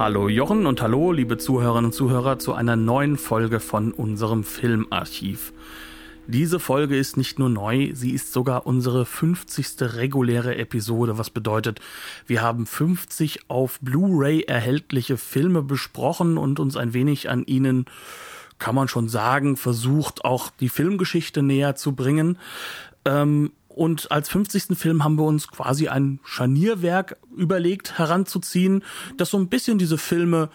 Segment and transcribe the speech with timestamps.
[0.00, 5.52] Hallo Jochen und hallo liebe Zuhörerinnen und Zuhörer zu einer neuen Folge von unserem Filmarchiv.
[6.26, 9.94] Diese Folge ist nicht nur neu, sie ist sogar unsere 50.
[9.98, 11.80] reguläre Episode, was bedeutet,
[12.26, 17.84] wir haben 50 auf Blu-ray erhältliche Filme besprochen und uns ein wenig an ihnen,
[18.58, 22.38] kann man schon sagen, versucht auch die Filmgeschichte näher zu bringen.
[23.04, 24.76] Ähm, und als 50.
[24.76, 28.82] Film haben wir uns quasi ein Scharnierwerk überlegt heranzuziehen,
[29.16, 30.50] das so ein bisschen diese Filme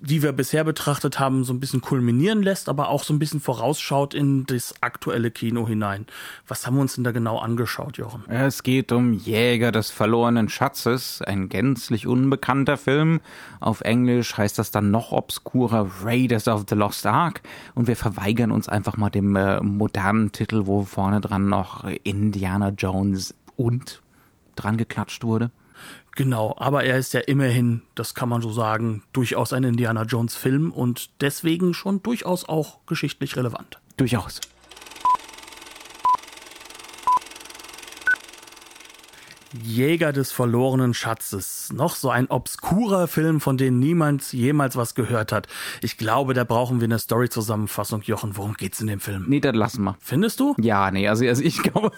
[0.00, 3.40] die wir bisher betrachtet haben, so ein bisschen kulminieren lässt, aber auch so ein bisschen
[3.40, 6.06] vorausschaut in das aktuelle Kino hinein.
[6.48, 8.24] Was haben wir uns denn da genau angeschaut, Jochen?
[8.28, 13.20] Es geht um Jäger des verlorenen Schatzes, ein gänzlich unbekannter Film.
[13.60, 17.42] Auf Englisch heißt das dann noch obskurer Raiders of the Lost Ark.
[17.74, 22.70] Und wir verweigern uns einfach mal dem äh, modernen Titel, wo vorne dran noch Indiana
[22.70, 24.02] Jones und
[24.56, 25.50] dran geklatscht wurde.
[26.16, 30.34] Genau, aber er ist ja immerhin, das kann man so sagen, durchaus ein Indiana Jones
[30.34, 33.78] Film und deswegen schon durchaus auch geschichtlich relevant.
[33.96, 34.40] Durchaus.
[39.62, 41.72] Jäger des verlorenen Schatzes.
[41.72, 45.48] Noch so ein obskurer Film, von dem niemand jemals was gehört hat.
[45.82, 48.02] Ich glaube, da brauchen wir eine Story-Zusammenfassung.
[48.02, 49.24] Jochen, worum geht's in dem Film?
[49.28, 49.96] Nee, das lassen wir.
[50.00, 50.54] Findest du?
[50.58, 51.90] Ja, nee, also, also ich glaube,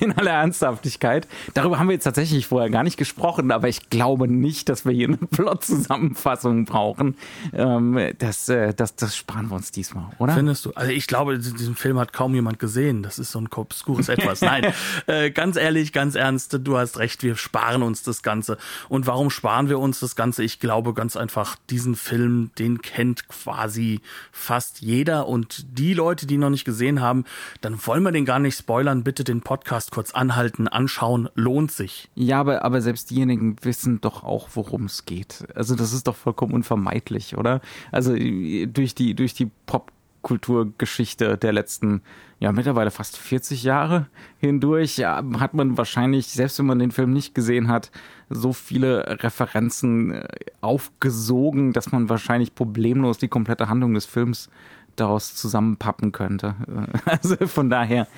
[0.00, 4.28] in aller Ernsthaftigkeit, darüber haben wir jetzt tatsächlich vorher gar nicht gesprochen, aber ich glaube
[4.28, 7.16] nicht, dass wir hier eine Plot-Zusammenfassung brauchen.
[7.54, 10.34] Ähm, das, äh, das, das sparen wir uns diesmal, oder?
[10.34, 10.72] Findest du?
[10.74, 13.02] Also ich glaube, diesen Film hat kaum jemand gesehen.
[13.02, 14.40] Das ist so ein obskures Etwas.
[14.42, 14.72] Nein,
[15.06, 18.58] äh, ganz ehrlich, ganz ernst, du hast hast recht, wir sparen uns das Ganze.
[18.88, 20.42] Und warum sparen wir uns das Ganze?
[20.44, 24.00] Ich glaube ganz einfach, diesen Film, den kennt quasi
[24.30, 25.28] fast jeder.
[25.28, 27.24] Und die Leute, die noch nicht gesehen haben,
[27.60, 29.04] dann wollen wir den gar nicht spoilern.
[29.04, 32.10] Bitte den Podcast kurz anhalten, anschauen, lohnt sich.
[32.14, 35.44] Ja, aber, aber selbst diejenigen wissen doch auch, worum es geht.
[35.54, 37.60] Also das ist doch vollkommen unvermeidlich, oder?
[37.90, 42.02] Also durch die, durch die Pop Kulturgeschichte der letzten,
[42.42, 44.06] ja, mittlerweile fast 40 Jahre
[44.38, 47.92] hindurch, ja, hat man wahrscheinlich, selbst wenn man den Film nicht gesehen hat,
[48.30, 50.26] so viele Referenzen äh,
[50.60, 54.50] aufgesogen, dass man wahrscheinlich problemlos die komplette Handlung des Films
[54.96, 56.56] daraus zusammenpappen könnte.
[57.04, 58.08] Also von daher.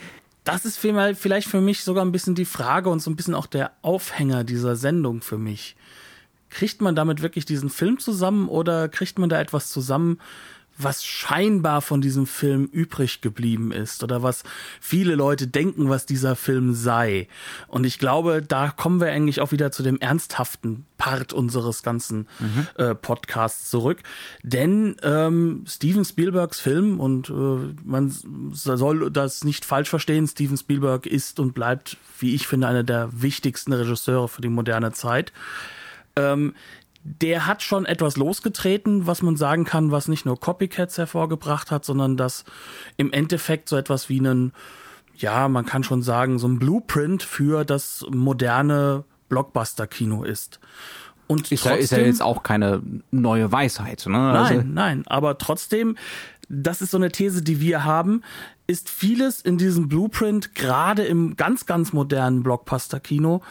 [0.42, 3.46] Das ist vielleicht für mich sogar ein bisschen die Frage und so ein bisschen auch
[3.46, 5.76] der Aufhänger dieser Sendung für mich.
[6.48, 10.18] Kriegt man damit wirklich diesen Film zusammen oder kriegt man da etwas zusammen,
[10.76, 14.42] was scheinbar von diesem Film übrig geblieben ist oder was
[14.80, 17.28] viele Leute denken, was dieser Film sei.
[17.68, 22.28] Und ich glaube, da kommen wir eigentlich auch wieder zu dem ernsthaften Part unseres ganzen
[22.38, 22.66] mhm.
[22.76, 23.98] äh, Podcasts zurück.
[24.42, 28.12] Denn ähm, Steven Spielbergs Film, und äh, man
[28.52, 33.10] soll das nicht falsch verstehen, Steven Spielberg ist und bleibt, wie ich finde, einer der
[33.12, 35.32] wichtigsten Regisseure für die moderne Zeit.
[36.16, 36.54] Ähm,
[37.04, 41.84] der hat schon etwas losgetreten, was man sagen kann, was nicht nur Copycats hervorgebracht hat,
[41.84, 42.44] sondern das
[42.96, 44.52] im Endeffekt so etwas wie einen,
[45.14, 50.60] ja, man kann schon sagen, so ein Blueprint für das moderne Blockbuster-Kino ist.
[51.26, 54.18] Und ist, trotzdem, ja, ist ja jetzt auch keine neue Weisheit, ne?
[54.30, 55.96] Also nein, nein, aber trotzdem,
[56.48, 58.22] das ist so eine These, die wir haben,
[58.66, 63.42] ist vieles in diesem Blueprint, gerade im ganz, ganz modernen Blockbuster-Kino,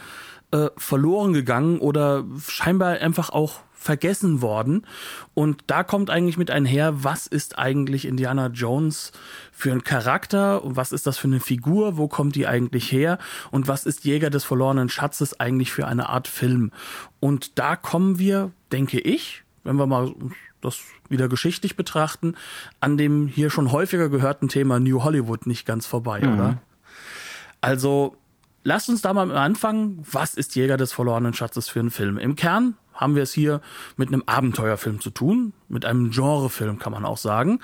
[0.54, 4.86] äh, verloren gegangen oder scheinbar einfach auch vergessen worden.
[5.34, 9.10] Und da kommt eigentlich mit einher, was ist eigentlich Indiana Jones
[9.52, 13.18] für ein Charakter und was ist das für eine Figur, wo kommt die eigentlich her
[13.50, 16.70] und was ist Jäger des verlorenen Schatzes eigentlich für eine Art Film.
[17.18, 20.14] Und da kommen wir, denke ich, wenn wir mal
[20.60, 22.36] das wieder geschichtlich betrachten,
[22.78, 26.34] an dem hier schon häufiger gehörten Thema New Hollywood nicht ganz vorbei, mhm.
[26.34, 26.62] oder?
[27.60, 28.16] Also
[28.66, 30.02] Lasst uns da mal anfangen.
[30.10, 32.16] Was ist Jäger des verlorenen Schatzes für ein Film?
[32.16, 33.60] Im Kern haben wir es hier
[33.96, 37.60] mit einem Abenteuerfilm zu tun, mit einem Genrefilm kann man auch sagen,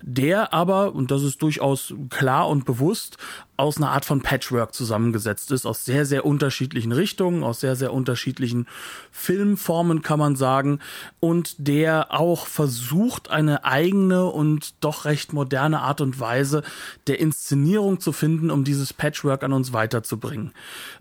[0.00, 3.18] der aber, und das ist durchaus klar und bewusst,
[3.56, 7.92] aus einer Art von Patchwork zusammengesetzt ist, aus sehr, sehr unterschiedlichen Richtungen, aus sehr, sehr
[7.92, 8.66] unterschiedlichen
[9.12, 10.80] Filmformen kann man sagen,
[11.20, 16.62] und der auch versucht, eine eigene und doch recht moderne Art und Weise
[17.06, 20.52] der Inszenierung zu finden, um dieses Patchwork an uns weiterzubringen.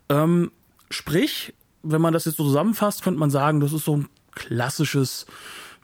[0.09, 0.51] Ähm,
[0.91, 5.25] sprich, wenn man das jetzt so zusammenfasst, könnte man sagen, das ist so ein klassisches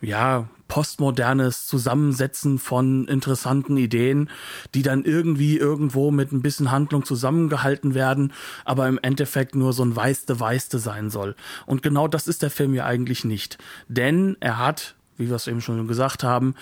[0.01, 4.29] ja, postmodernes Zusammensetzen von interessanten Ideen,
[4.75, 8.33] die dann irgendwie irgendwo mit ein bisschen Handlung zusammengehalten werden,
[8.65, 11.35] aber im Endeffekt nur so ein Weiste Weiste sein soll.
[11.65, 13.57] Und genau das ist der Film ja eigentlich nicht.
[13.87, 16.55] Denn er hat, wie wir es eben schon gesagt haben,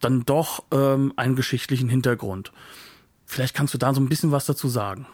[0.00, 2.52] dann doch ähm, einen geschichtlichen Hintergrund.
[3.24, 5.06] Vielleicht kannst du da so ein bisschen was dazu sagen.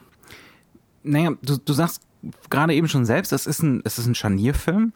[1.05, 2.03] Naja, du, du sagst
[2.51, 4.93] gerade eben schon selbst, es ist ein, es ist ein Scharnierfilm.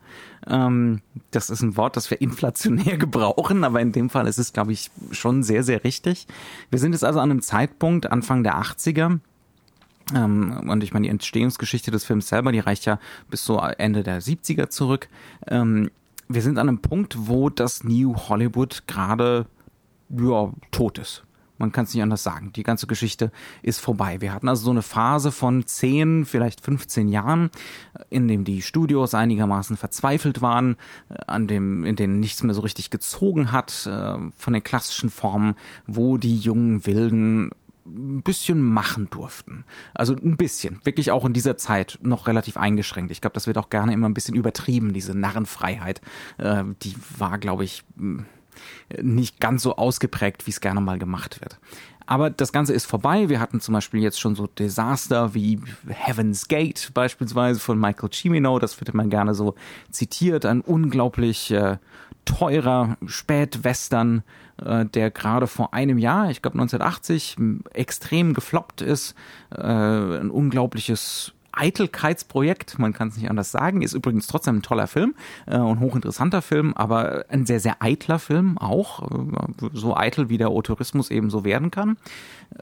[0.47, 4.53] Ähm, das ist ein Wort, das wir inflationär gebrauchen, aber in dem Fall ist es,
[4.53, 6.27] glaube ich, schon sehr, sehr richtig.
[6.71, 9.21] Wir sind jetzt also an einem Zeitpunkt, Anfang der 80er,
[10.15, 12.99] ähm, und ich meine, die Entstehungsgeschichte des Films selber, die reicht ja
[13.31, 15.09] bis so Ende der 70er zurück.
[15.47, 15.91] Ähm,
[16.29, 19.47] wir sind an einem Punkt, wo das New Hollywood gerade
[20.11, 21.25] ja, tot ist.
[21.63, 22.53] Man kann es nicht anders sagen.
[22.57, 23.31] Die ganze Geschichte
[23.63, 24.21] ist vorbei.
[24.21, 27.51] Wir hatten also so eine Phase von 10, vielleicht 15 Jahren,
[28.11, 30.75] in dem die Studios einigermaßen verzweifelt waren,
[31.09, 35.09] äh, an dem, in denen nichts mehr so richtig gezogen hat, äh, von den klassischen
[35.09, 35.55] Formen,
[35.87, 37.53] wo die jungen Wilden
[37.87, 39.65] ein bisschen machen durften.
[39.95, 40.81] Also ein bisschen.
[40.83, 43.13] Wirklich auch in dieser Zeit noch relativ eingeschränkt.
[43.13, 46.01] Ich glaube, das wird auch gerne immer ein bisschen übertrieben, diese Narrenfreiheit.
[46.39, 47.85] Äh, die war, glaube ich,
[49.01, 51.59] nicht ganz so ausgeprägt, wie es gerne mal gemacht wird.
[52.07, 53.29] Aber das Ganze ist vorbei.
[53.29, 58.59] Wir hatten zum Beispiel jetzt schon so Desaster wie Heaven's Gate beispielsweise von Michael Cimino.
[58.59, 59.55] Das wird immer gerne so
[59.91, 60.45] zitiert.
[60.45, 61.79] Ein unglaublich äh,
[62.25, 64.23] teurer Spätwestern,
[64.63, 67.37] äh, der gerade vor einem Jahr, ich glaube 1980,
[67.73, 69.15] extrem gefloppt ist.
[69.51, 74.87] Äh, ein unglaubliches Eitelkeitsprojekt, man kann es nicht anders sagen, ist übrigens trotzdem ein toller
[74.87, 75.15] Film
[75.47, 80.39] äh, und hochinteressanter Film, aber ein sehr, sehr eitler Film auch, äh, so eitel wie
[80.39, 81.97] der Autorismus eben so werden kann.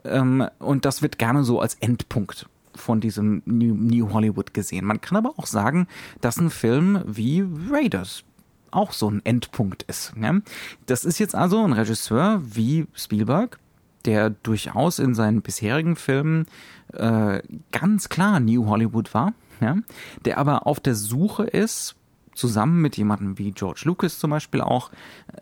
[0.03, 4.85] Ähm, und das wird gerne so als Endpunkt von diesem New, New Hollywood gesehen.
[4.85, 5.87] Man kann aber auch sagen,
[6.21, 8.23] dass ein Film wie Raiders
[8.71, 10.15] auch so ein Endpunkt ist.
[10.15, 10.41] Ne?
[10.85, 13.59] Das ist jetzt also ein Regisseur wie Spielberg,
[14.05, 16.45] der durchaus in seinen bisherigen Filmen
[16.93, 19.77] äh, ganz klar New Hollywood war, ja,
[20.25, 21.95] der aber auf der Suche ist,
[22.33, 24.89] zusammen mit jemandem wie George Lucas zum Beispiel auch,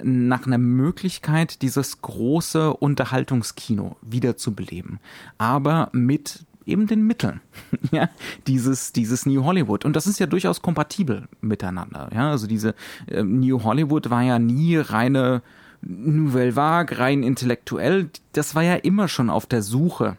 [0.04, 5.00] nach einer Möglichkeit, dieses große Unterhaltungskino wiederzubeleben.
[5.38, 7.42] Aber mit eben den Mitteln,
[7.92, 8.10] ja,
[8.48, 9.86] dieses, dieses New Hollywood.
[9.86, 12.30] Und das ist ja durchaus kompatibel miteinander, ja.
[12.30, 12.76] Also diese
[13.08, 15.42] äh, New Hollywood war ja nie reine
[15.82, 18.10] Nouvelle Vague, rein intellektuell.
[18.34, 20.18] Das war ja immer schon auf der Suche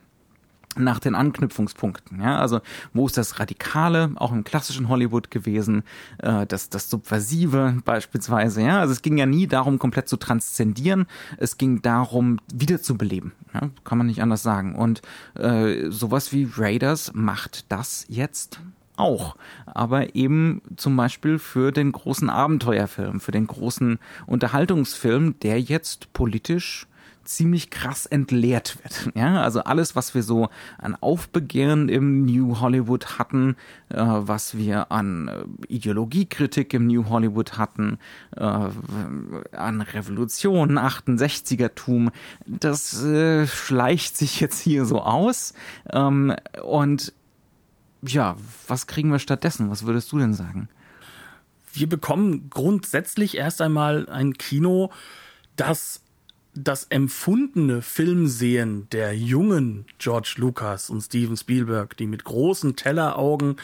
[0.76, 2.20] nach den Anknüpfungspunkten.
[2.20, 2.60] Ja, also
[2.94, 5.82] wo ist das Radikale, auch im klassischen Hollywood gewesen,
[6.18, 8.62] äh, das, das Subversive beispielsweise.
[8.62, 11.06] Ja, also es ging ja nie darum, komplett zu transzendieren.
[11.38, 13.32] Es ging darum, wiederzubeleben.
[13.52, 14.76] Ja, kann man nicht anders sagen.
[14.76, 15.02] Und
[15.34, 18.60] äh, sowas wie Raiders macht das jetzt
[19.00, 19.36] auch,
[19.66, 26.86] aber eben zum Beispiel für den großen Abenteuerfilm, für den großen Unterhaltungsfilm, der jetzt politisch
[27.24, 29.10] ziemlich krass entleert wird.
[29.20, 30.48] Ja, also alles, was wir so
[30.78, 33.56] an Aufbegehren im New Hollywood hatten,
[33.88, 37.98] äh, was wir an äh, Ideologiekritik im New Hollywood hatten,
[38.36, 42.10] äh, an Revolution, 68er-Tum,
[42.46, 45.54] das äh, schleicht sich jetzt hier so aus.
[45.92, 47.12] Ähm, und
[48.02, 48.36] ja,
[48.66, 49.70] was kriegen wir stattdessen?
[49.70, 50.68] Was würdest du denn sagen?
[51.72, 54.90] Wir bekommen grundsätzlich erst einmal ein Kino,
[55.56, 56.02] das
[56.54, 63.56] das empfundene Filmsehen der jungen George Lucas und Steven Spielberg, die mit großen Telleraugen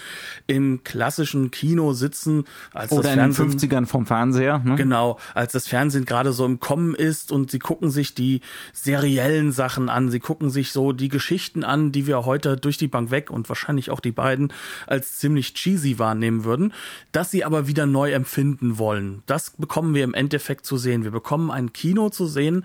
[0.46, 4.60] im klassischen Kino sitzen, als Oder das Fernsehen, in den 50ern vom Fernseher.
[4.60, 4.76] Ne?
[4.76, 8.40] Genau, als das Fernsehen gerade so im Kommen ist und sie gucken sich die
[8.72, 12.88] seriellen Sachen an, sie gucken sich so die Geschichten an, die wir heute durch die
[12.88, 14.52] Bank weg und wahrscheinlich auch die beiden
[14.86, 16.72] als ziemlich cheesy wahrnehmen würden,
[17.10, 19.22] dass sie aber wieder neu empfinden wollen.
[19.26, 21.02] Das bekommen wir im Endeffekt zu sehen.
[21.02, 22.64] Wir bekommen ein Kino zu sehen,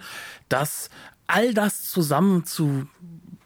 [0.49, 0.89] das
[1.27, 2.87] all das zusammen zu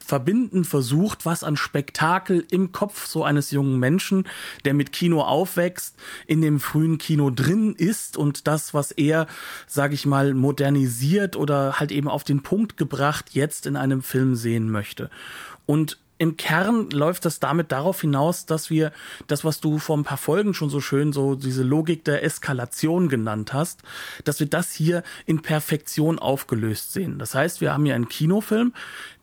[0.05, 4.27] verbinden versucht, was an Spektakel im Kopf so eines jungen Menschen,
[4.63, 5.95] der mit Kino aufwächst,
[6.27, 9.25] in dem frühen Kino drin ist und das, was er,
[9.67, 14.35] sag ich mal, modernisiert oder halt eben auf den Punkt gebracht, jetzt in einem Film
[14.35, 15.09] sehen möchte.
[15.65, 18.91] Und im Kern läuft das damit darauf hinaus, dass wir
[19.27, 23.09] das, was du vor ein paar Folgen schon so schön so diese Logik der Eskalation
[23.09, 23.81] genannt hast,
[24.23, 27.19] dass wir das hier in Perfektion aufgelöst sehen.
[27.19, 28.73] Das heißt, wir haben hier einen Kinofilm,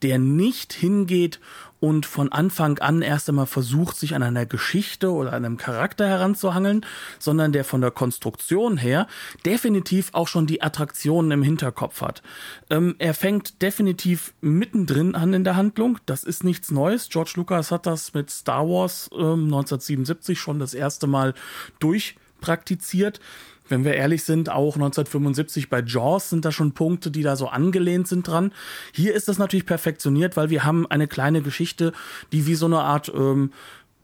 [0.03, 1.41] der nicht hingeht
[1.83, 6.87] und von Anfang an erst einmal versucht, sich an einer Geschichte oder einem Charakter heranzuhangeln,
[7.19, 9.09] sondern der von der Konstruktion her
[9.45, 12.23] definitiv auch schon die Attraktionen im Hinterkopf hat.
[12.71, 15.99] Ähm, er fängt definitiv mittendrin an in der Handlung.
[16.07, 17.09] Das ist nichts Neues.
[17.09, 21.35] George Lucas hat das mit Star Wars ähm, 1977 schon das erste Mal
[21.81, 23.19] durchpraktiziert.
[23.69, 27.49] Wenn wir ehrlich sind, auch 1975 bei Jaws sind da schon Punkte, die da so
[27.49, 28.53] angelehnt sind dran.
[28.93, 31.93] Hier ist das natürlich perfektioniert, weil wir haben eine kleine Geschichte,
[32.33, 33.51] die wie so eine Art ähm,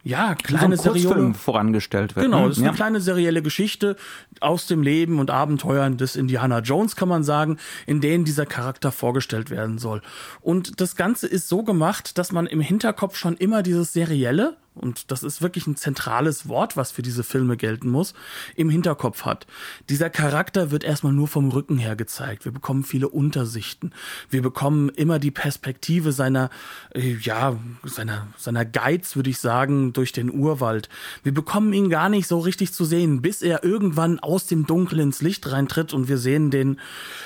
[0.04, 2.24] ja, kleine so serielle vorangestellt wird.
[2.24, 2.48] Genau, ne?
[2.48, 2.68] das ist ja.
[2.68, 3.96] eine kleine serielle Geschichte
[4.40, 8.92] aus dem Leben und Abenteuern des Indiana Jones, kann man sagen, in denen dieser Charakter
[8.92, 10.00] vorgestellt werden soll.
[10.40, 15.10] Und das Ganze ist so gemacht, dass man im Hinterkopf schon immer dieses Serielle und
[15.10, 18.14] das ist wirklich ein zentrales Wort, was für diese Filme gelten muss,
[18.56, 19.46] im Hinterkopf hat.
[19.88, 22.44] Dieser Charakter wird erstmal nur vom Rücken her gezeigt.
[22.44, 23.92] Wir bekommen viele Untersichten.
[24.30, 26.50] Wir bekommen immer die Perspektive seiner,
[26.94, 30.88] äh, ja, seiner, seiner Guides, würde ich sagen, durch den Urwald.
[31.22, 35.00] Wir bekommen ihn gar nicht so richtig zu sehen, bis er irgendwann aus dem Dunkel
[35.00, 36.80] ins Licht reintritt und wir sehen den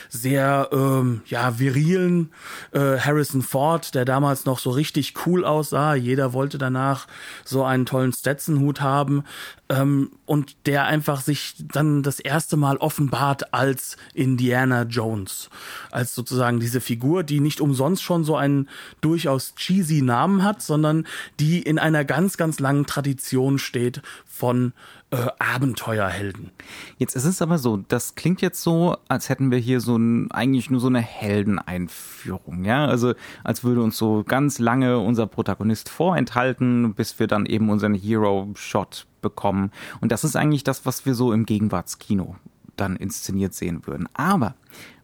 [0.08, 2.30] sehr, ähm, ja, virilen
[2.72, 5.94] äh, Harrison Ford, der damals noch so richtig cool aussah.
[5.94, 7.06] Jeder wollte danach
[7.44, 9.24] so einen tollen Stetson-Hut haben
[9.68, 15.50] ähm, und der einfach sich dann das erste Mal offenbart als Indiana Jones,
[15.90, 18.68] als sozusagen diese Figur, die nicht umsonst schon so einen
[19.00, 21.06] durchaus cheesy Namen hat, sondern
[21.40, 24.72] die in einer ganz, ganz langen Tradition steht von
[25.10, 26.50] äh, Abenteuerhelden.
[26.96, 30.30] Jetzt ist es aber so, das klingt jetzt so, als hätten wir hier so ein,
[30.30, 33.12] eigentlich nur so eine Heldeneinführung, ja, also
[33.44, 39.06] als würde uns so ganz lange unser Protagonist vorenthalten, bis wir dann eben unseren Hero-Shot
[39.20, 39.70] bekommen.
[40.00, 42.36] Und das ist eigentlich das, was wir so im Gegenwartskino
[42.82, 44.08] dann inszeniert sehen würden.
[44.14, 44.54] Aber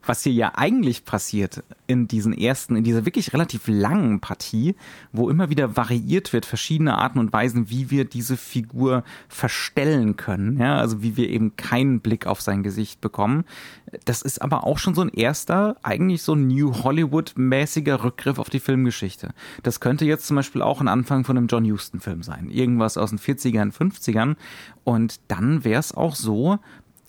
[0.05, 4.75] was hier ja eigentlich passiert in diesen ersten, in dieser wirklich relativ langen Partie,
[5.11, 10.59] wo immer wieder variiert wird, verschiedene Arten und Weisen, wie wir diese Figur verstellen können,
[10.59, 13.45] ja, also wie wir eben keinen Blick auf sein Gesicht bekommen.
[14.05, 18.59] Das ist aber auch schon so ein erster, eigentlich so New Hollywood-mäßiger Rückgriff auf die
[18.59, 19.33] Filmgeschichte.
[19.63, 22.49] Das könnte jetzt zum Beispiel auch ein Anfang von einem John Huston-Film sein.
[22.49, 24.35] Irgendwas aus den 40ern, 50ern.
[24.83, 26.59] Und dann wäre es auch so,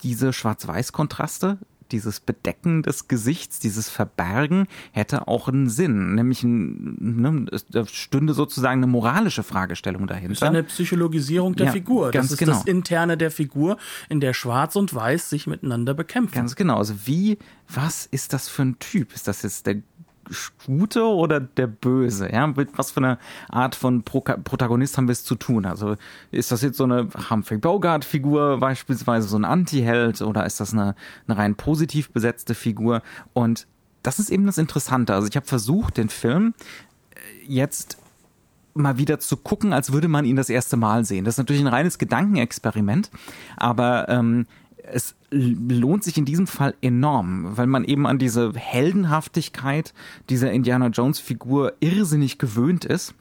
[0.03, 1.57] diese Schwarz-Weiß-Kontraste,
[1.91, 8.33] dieses Bedecken des Gesichts, dieses Verbergen hätte auch einen Sinn, nämlich ein, ne, da stünde
[8.33, 10.29] sozusagen eine moralische Fragestellung dahinter.
[10.29, 12.11] Das ist eine Psychologisierung der ja, Figur.
[12.11, 12.53] Ganz das ist genau.
[12.53, 13.77] das Interne der Figur,
[14.09, 16.33] in der Schwarz und Weiß sich miteinander bekämpfen.
[16.33, 16.77] Ganz genau.
[16.77, 19.13] Also wie, was ist das für ein Typ?
[19.13, 19.81] Ist das jetzt der
[20.65, 22.31] Gute oder der Böse?
[22.31, 23.17] Ja, mit was für eine
[23.49, 25.65] Art von Pro Protagonist haben wir es zu tun?
[25.65, 25.95] Also
[26.31, 30.95] ist das jetzt so eine Humphrey Bogart-Figur beispielsweise, so ein Anti-Held oder ist das eine,
[31.27, 33.01] eine rein positiv besetzte Figur?
[33.33, 33.67] Und
[34.03, 35.13] das ist eben das Interessante.
[35.13, 36.53] Also ich habe versucht, den Film
[37.47, 37.97] jetzt
[38.73, 41.25] mal wieder zu gucken, als würde man ihn das erste Mal sehen.
[41.25, 43.11] Das ist natürlich ein reines Gedankenexperiment,
[43.57, 44.47] aber ähm,
[44.93, 49.93] es lohnt sich in diesem Fall enorm, weil man eben an diese Heldenhaftigkeit
[50.29, 53.13] dieser Indiana Jones Figur irrsinnig gewöhnt ist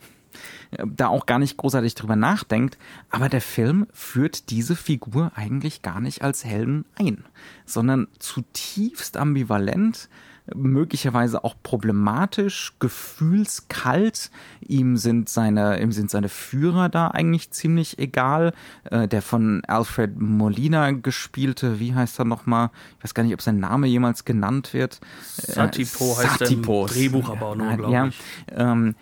[0.71, 2.79] da auch gar nicht großartig drüber nachdenkt,
[3.11, 7.25] aber der Film führt diese Figur eigentlich gar nicht als Helden ein,
[7.67, 10.09] sondern zutiefst ambivalent,
[10.55, 14.31] möglicherweise auch problematisch, gefühlskalt.
[14.67, 18.53] Ihm sind seine, ihm sind seine Führer da eigentlich ziemlich egal.
[18.85, 22.71] Äh, der von Alfred Molina gespielte, wie heißt er nochmal?
[22.99, 25.01] Ich weiß gar nicht, ob sein Name jemals genannt wird.
[25.37, 26.87] Satipo äh, heißt Satipo.
[26.87, 28.19] der Drehbuch aber auch nur, glaube ja, ich.
[28.55, 28.95] Ähm,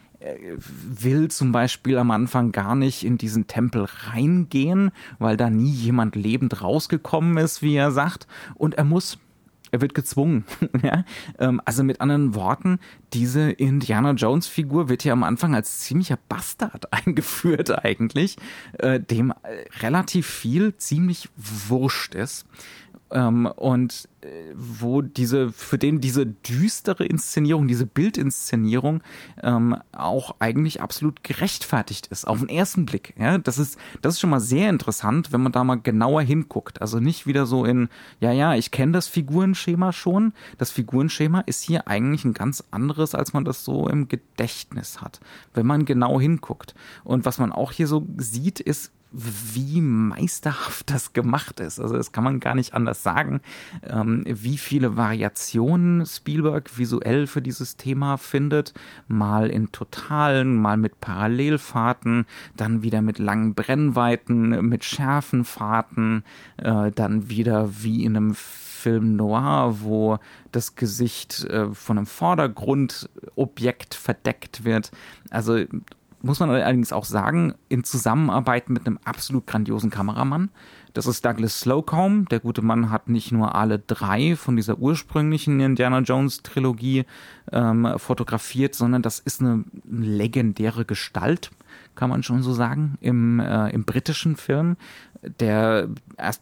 [0.61, 6.17] will zum Beispiel am Anfang gar nicht in diesen Tempel reingehen, weil da nie jemand
[6.17, 8.27] lebend rausgekommen ist, wie er sagt.
[8.57, 9.19] Und er muss
[9.71, 10.45] er wird gezwungen.
[10.83, 11.05] ja?
[11.65, 12.79] Also mit anderen Worten,
[13.13, 18.37] diese Indiana Jones Figur wird ja am Anfang als ziemlicher Bastard eingeführt eigentlich,
[18.83, 19.33] dem
[19.81, 22.47] relativ viel ziemlich wurscht ist.
[23.11, 24.09] Und
[24.55, 29.03] wo diese, für den diese düstere Inszenierung, diese Bildinszenierung
[29.43, 33.15] ähm, auch eigentlich absolut gerechtfertigt ist, auf den ersten Blick.
[33.19, 36.83] Ja, das ist, das ist schon mal sehr interessant, wenn man da mal genauer hinguckt.
[36.83, 37.89] Also nicht wieder so in,
[38.21, 40.33] ja, ja, ich kenne das Figurenschema schon.
[40.59, 45.21] Das Figurenschema ist hier eigentlich ein ganz anderes, als man das so im Gedächtnis hat,
[45.55, 46.75] wenn man genau hinguckt.
[47.05, 51.81] Und was man auch hier so sieht, ist, wie meisterhaft das gemacht ist.
[51.81, 53.41] Also das kann man gar nicht anders sagen,
[53.83, 58.75] ähm, wie viele Variationen Spielberg visuell für dieses Thema findet.
[59.07, 66.23] Mal in totalen, mal mit Parallelfahrten, dann wieder mit langen Brennweiten, mit schärfen Fahrten,
[66.59, 70.19] äh, dann wieder wie in einem Film Noir, wo
[70.53, 74.93] das Gesicht äh, von einem Vordergrundobjekt verdeckt wird.
[75.31, 75.65] Also
[76.23, 80.51] muss man allerdings auch sagen, in Zusammenarbeit mit einem absolut grandiosen Kameramann.
[80.95, 82.27] Das ist Douglas Slocum.
[82.29, 87.05] Der gute Mann hat nicht nur alle drei von dieser ursprünglichen Indiana Jones Trilogie
[87.53, 91.51] ähm, fotografiert, sondern das ist eine legendäre Gestalt.
[91.99, 94.77] Kann man schon so sagen, im, äh, im britischen Film.
[95.41, 95.89] Der,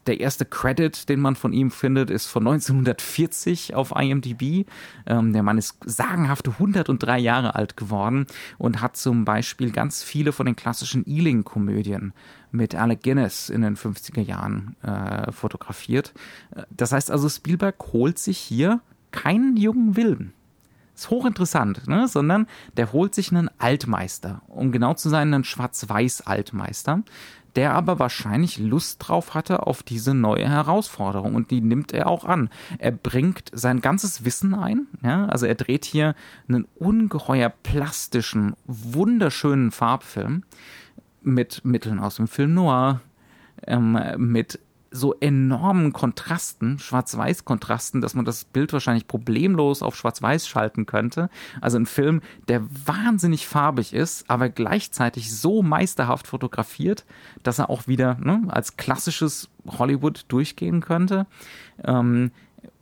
[0.06, 4.66] der erste Credit, den man von ihm findet, ist von 1940 auf IMDb.
[5.06, 8.26] Ähm, der Mann ist sagenhafte 103 Jahre alt geworden
[8.58, 12.12] und hat zum Beispiel ganz viele von den klassischen Ealing-Komödien
[12.50, 16.12] mit Alec Guinness in den 50er Jahren äh, fotografiert.
[16.70, 20.34] Das heißt also, Spielberg holt sich hier keinen jungen Wilden
[20.96, 22.08] ist hochinteressant, ne?
[22.08, 27.02] sondern der holt sich einen Altmeister, um genau zu sein, einen Schwarz-Weiß-Altmeister,
[27.54, 32.24] der aber wahrscheinlich Lust drauf hatte auf diese neue Herausforderung und die nimmt er auch
[32.24, 32.50] an.
[32.78, 35.26] Er bringt sein ganzes Wissen ein, ja?
[35.26, 36.14] also er dreht hier
[36.48, 40.44] einen ungeheuer plastischen, wunderschönen Farbfilm
[41.22, 43.00] mit Mitteln aus dem Film Noir,
[43.66, 50.86] ähm, mit so enormen Kontrasten, Schwarz-Weiß-Kontrasten, dass man das Bild wahrscheinlich problemlos auf Schwarz-Weiß schalten
[50.86, 51.28] könnte.
[51.60, 57.04] Also ein Film, der wahnsinnig farbig ist, aber gleichzeitig so meisterhaft fotografiert,
[57.42, 61.26] dass er auch wieder ne, als klassisches Hollywood durchgehen könnte.
[61.84, 62.30] Ähm,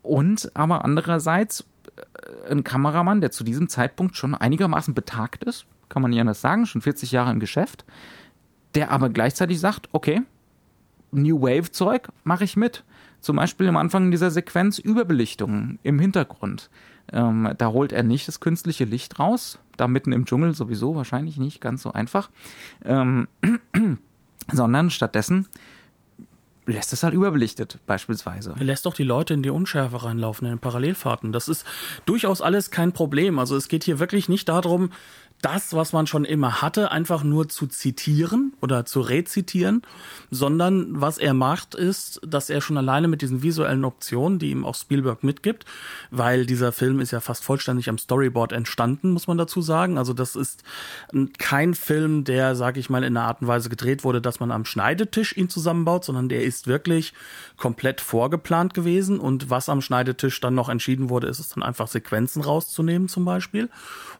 [0.02, 1.64] und aber andererseits
[1.96, 6.40] äh, ein Kameramann, der zu diesem Zeitpunkt schon einigermaßen betagt ist, kann man nicht anders
[6.40, 7.84] sagen, schon 40 Jahre im Geschäft,
[8.74, 10.22] der aber gleichzeitig sagt, okay,
[11.14, 12.84] New Wave Zeug mache ich mit.
[13.20, 16.68] Zum Beispiel am Anfang dieser Sequenz Überbelichtungen im Hintergrund.
[17.12, 21.36] Ähm, da holt er nicht das künstliche Licht raus, da mitten im Dschungel sowieso wahrscheinlich
[21.36, 22.30] nicht ganz so einfach,
[22.84, 23.28] ähm,
[24.52, 25.46] sondern stattdessen
[26.66, 28.54] lässt es halt überbelichtet, beispielsweise.
[28.58, 31.32] Er lässt doch die Leute in die Unschärfe reinlaufen, in Parallelfahrten.
[31.32, 31.64] Das ist
[32.06, 33.38] durchaus alles kein Problem.
[33.38, 34.90] Also es geht hier wirklich nicht darum,
[35.44, 39.82] das, was man schon immer hatte, einfach nur zu zitieren oder zu rezitieren,
[40.30, 44.64] sondern was er macht, ist, dass er schon alleine mit diesen visuellen Optionen, die ihm
[44.64, 45.66] auch Spielberg mitgibt,
[46.10, 49.98] weil dieser Film ist ja fast vollständig am Storyboard entstanden, muss man dazu sagen.
[49.98, 50.62] Also das ist
[51.38, 54.50] kein Film, der, sag ich mal, in einer Art und Weise gedreht wurde, dass man
[54.50, 57.12] am Schneidetisch ihn zusammenbaut, sondern der ist wirklich
[57.58, 61.88] komplett vorgeplant gewesen und was am Schneidetisch dann noch entschieden wurde, ist es dann einfach
[61.88, 63.68] Sequenzen rauszunehmen zum Beispiel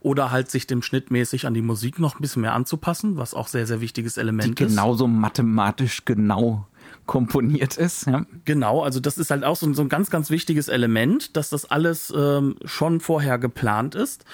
[0.01, 3.35] oder halt sich dem Schnitt mäßig an die Musik noch ein bisschen mehr anzupassen, was
[3.35, 4.71] auch sehr, sehr wichtiges Element die ist.
[4.71, 6.67] Genauso mathematisch genau
[7.07, 8.07] komponiert ist.
[8.07, 8.25] Ja.
[8.45, 11.65] Genau, also das ist halt auch so, so ein ganz, ganz wichtiges Element, dass das
[11.65, 14.25] alles ähm, schon vorher geplant ist.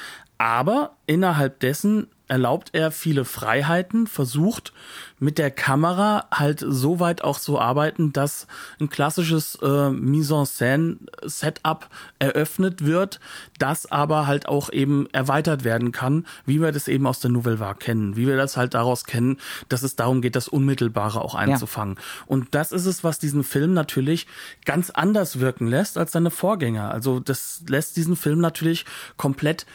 [0.41, 4.73] Aber innerhalb dessen erlaubt er viele Freiheiten, versucht
[5.19, 8.47] mit der Kamera halt so weit auch zu arbeiten, dass
[8.81, 13.21] ein klassisches äh, Mise-en-Scène-Setup eröffnet wird,
[13.59, 17.61] das aber halt auch eben erweitert werden kann, wie wir das eben aus der Nouvelle
[17.61, 19.37] Vague kennen, wie wir das halt daraus kennen,
[19.69, 21.97] dass es darum geht, das Unmittelbare auch einzufangen.
[21.97, 22.03] Ja.
[22.29, 24.27] Und das ist es, was diesen Film natürlich
[24.65, 26.93] ganz anders wirken lässt als seine Vorgänger.
[26.93, 28.87] Also das lässt diesen Film natürlich
[29.19, 29.67] komplett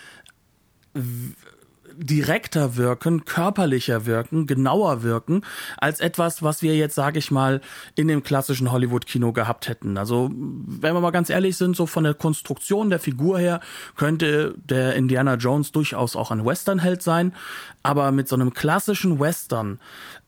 [1.97, 5.41] direkter wirken, körperlicher wirken, genauer wirken,
[5.77, 7.61] als etwas, was wir jetzt, sage ich mal,
[7.95, 9.97] in dem klassischen Hollywood-Kino gehabt hätten.
[9.97, 13.61] Also, wenn wir mal ganz ehrlich sind, so von der Konstruktion der Figur her
[13.95, 17.33] könnte der Indiana Jones durchaus auch ein Westernheld sein,
[17.83, 19.79] aber mit so einem klassischen Western,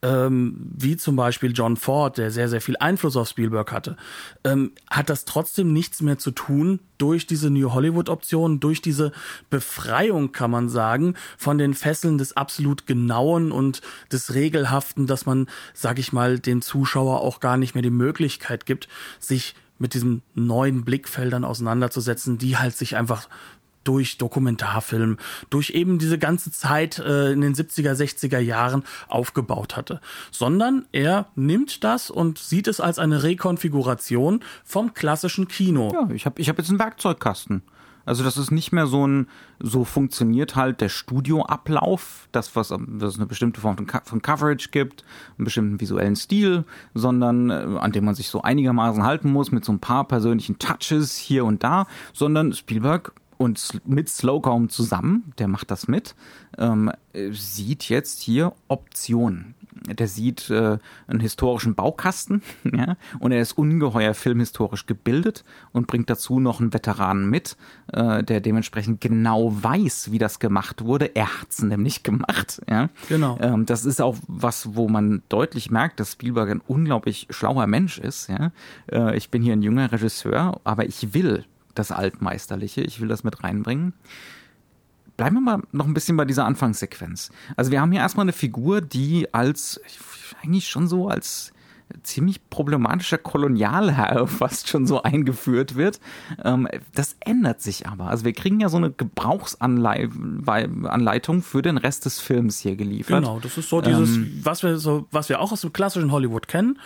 [0.01, 3.97] ähm, wie zum Beispiel John Ford, der sehr, sehr viel Einfluss auf Spielberg hatte,
[4.43, 9.12] ähm, hat das trotzdem nichts mehr zu tun durch diese New Hollywood-Option, durch diese
[9.49, 13.81] Befreiung, kann man sagen, von den Fesseln des absolut Genauen und
[14.12, 18.65] des Regelhaften, dass man, sag ich mal, dem Zuschauer auch gar nicht mehr die Möglichkeit
[18.65, 18.88] gibt,
[19.19, 23.29] sich mit diesen neuen Blickfeldern auseinanderzusetzen, die halt sich einfach
[23.88, 25.17] durch Dokumentarfilm,
[25.50, 31.28] durch eben diese ganze Zeit äh, in den 70er, 60er Jahren aufgebaut hatte, sondern er
[31.36, 35.91] nimmt das und sieht es als eine Rekonfiguration vom klassischen Kino.
[35.93, 37.63] Ja, ich habe ich hab jetzt einen Werkzeugkasten.
[38.08, 39.28] Also das ist nicht mehr so ein,
[39.60, 45.04] so funktioniert halt der Studioablauf, das was, das eine bestimmte Form von Coverage gibt,
[45.38, 49.65] einen bestimmten visuellen Stil, sondern äh, an dem man sich so einigermaßen halten muss mit
[49.65, 55.47] so ein paar persönlichen Touches hier und da, sondern Spielberg und mit Slowcomb zusammen, der
[55.47, 56.15] macht das mit,
[56.58, 56.91] ähm,
[57.32, 59.56] sieht jetzt hier Optionen.
[59.88, 66.10] Der sieht äh, einen historischen Baukasten ja, und er ist ungeheuer filmhistorisch gebildet und bringt
[66.10, 67.58] dazu noch einen Veteranen mit,
[67.93, 71.15] äh, der dementsprechend genau weiß, wie das gemacht wurde.
[71.15, 72.62] Er hat's nämlich gemacht.
[72.69, 72.89] Ja.
[73.08, 73.38] Genau.
[73.39, 78.00] Ähm, das ist auch was, wo man deutlich merkt, dass Spielberg ein unglaublich schlauer Mensch
[78.00, 78.30] ist.
[78.30, 78.52] Ja.
[78.91, 81.45] Äh, ich bin hier ein junger Regisseur, aber ich will
[81.79, 82.81] das Altmeisterliche.
[82.81, 83.93] Ich will das mit reinbringen.
[85.15, 87.31] Bleiben wir mal noch ein bisschen bei dieser Anfangssequenz.
[87.55, 89.81] Also wir haben hier erstmal eine Figur, die als,
[90.43, 91.53] eigentlich schon so als
[92.03, 96.01] ziemlich problematischer Kolonialherr fast schon so eingeführt wird.
[96.43, 98.09] Ähm, das ändert sich aber.
[98.09, 103.23] Also wir kriegen ja so eine Gebrauchsanleitung für den Rest des Films hier geliefert.
[103.23, 106.11] Genau, das ist so dieses, ähm, was wir so, was wir auch aus dem klassischen
[106.11, 106.79] Hollywood kennen.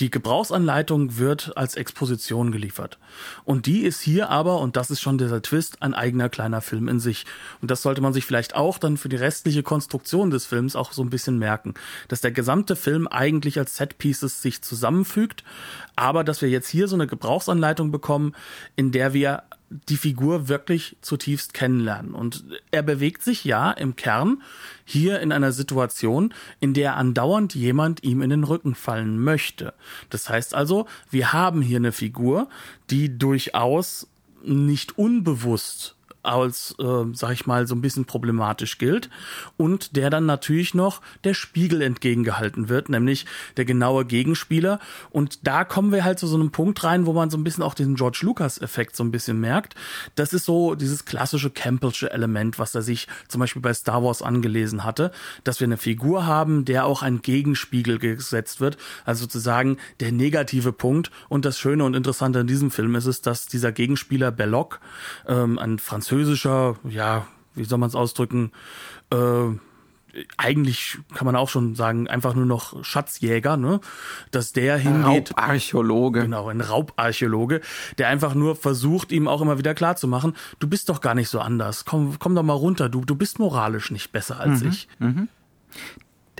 [0.00, 2.98] Die Gebrauchsanleitung wird als Exposition geliefert.
[3.44, 6.88] Und die ist hier aber, und das ist schon dieser Twist, ein eigener kleiner Film
[6.88, 7.26] in sich.
[7.60, 10.92] Und das sollte man sich vielleicht auch dann für die restliche Konstruktion des Films auch
[10.92, 11.74] so ein bisschen merken.
[12.08, 15.44] Dass der gesamte Film eigentlich als Set-Pieces sich zusammenfügt,
[15.96, 18.34] aber dass wir jetzt hier so eine Gebrauchsanleitung bekommen,
[18.76, 19.42] in der wir
[19.88, 22.14] die Figur wirklich zutiefst kennenlernen.
[22.14, 24.42] Und er bewegt sich ja im Kern
[24.84, 29.74] hier in einer Situation, in der andauernd jemand ihm in den Rücken fallen möchte.
[30.10, 32.48] Das heißt also, wir haben hier eine Figur,
[32.90, 34.08] die durchaus
[34.44, 39.10] nicht unbewusst als, äh, sag ich mal, so ein bisschen problematisch gilt
[39.56, 44.78] und der dann natürlich noch der Spiegel entgegengehalten wird, nämlich der genaue Gegenspieler.
[45.10, 47.64] Und da kommen wir halt zu so einem Punkt rein, wo man so ein bisschen
[47.64, 49.74] auch diesen George Lucas-Effekt so ein bisschen merkt.
[50.14, 54.22] Das ist so dieses klassische Campbellsche Element, was er sich zum Beispiel bei Star Wars
[54.22, 55.10] angelesen hatte,
[55.42, 60.72] dass wir eine Figur haben, der auch ein Gegenspiegel gesetzt wird, also sozusagen der negative
[60.72, 61.10] Punkt.
[61.28, 64.80] Und das Schöne und Interessante in diesem Film ist es, dass dieser Gegenspieler Belloc,
[65.26, 68.52] ähm, ein Französischer französischer, ja, wie soll man es ausdrücken,
[69.10, 69.48] äh,
[70.36, 73.80] eigentlich kann man auch schon sagen, einfach nur noch Schatzjäger, ne?
[74.30, 75.30] Dass der hingeht.
[75.30, 76.20] Raubarchäologe.
[76.20, 77.62] Genau, ein Raubarchäologe,
[77.96, 81.40] der einfach nur versucht, ihm auch immer wieder klarzumachen, du bist doch gar nicht so
[81.40, 81.86] anders.
[81.86, 84.88] Komm, komm doch mal runter, du, du bist moralisch nicht besser als mhm, ich.
[84.98, 85.28] Mhm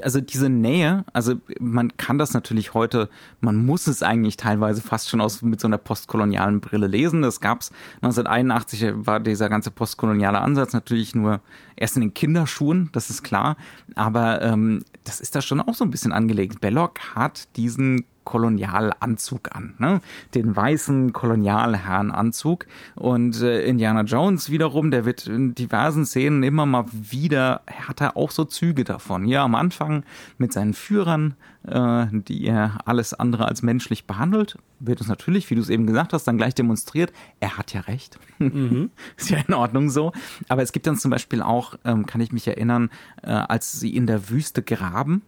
[0.00, 5.10] also diese Nähe, also man kann das natürlich heute, man muss es eigentlich teilweise fast
[5.10, 7.22] schon aus mit so einer postkolonialen Brille lesen.
[7.22, 11.40] Das gab's 1981 war dieser ganze postkoloniale Ansatz natürlich nur
[11.76, 13.56] erst in den Kinderschuhen, das ist klar,
[13.94, 16.60] aber ähm, das ist da schon auch so ein bisschen angelegt.
[16.60, 20.00] Belloc hat diesen Kolonialanzug an, ne?
[20.34, 22.66] den weißen Kolonialherrenanzug.
[22.94, 28.16] Und äh, Indiana Jones wiederum, der wird in diversen Szenen immer mal wieder, hat er
[28.16, 29.26] auch so Züge davon.
[29.26, 30.04] Ja, am Anfang
[30.38, 31.34] mit seinen Führern,
[31.66, 35.86] äh, die er alles andere als menschlich behandelt, wird es natürlich, wie du es eben
[35.86, 37.12] gesagt hast, dann gleich demonstriert.
[37.40, 38.18] Er hat ja recht.
[38.38, 38.90] Mhm.
[39.16, 40.12] Ist ja in Ordnung so.
[40.48, 42.90] Aber es gibt dann zum Beispiel auch, ähm, kann ich mich erinnern,
[43.22, 45.22] äh, als sie in der Wüste graben,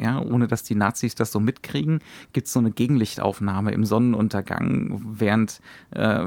[0.00, 2.00] ja, ohne dass die Nazis das so mitkriegen,
[2.32, 6.20] gibt es so eine Gegenlichtaufnahme im Sonnenuntergang, während äh,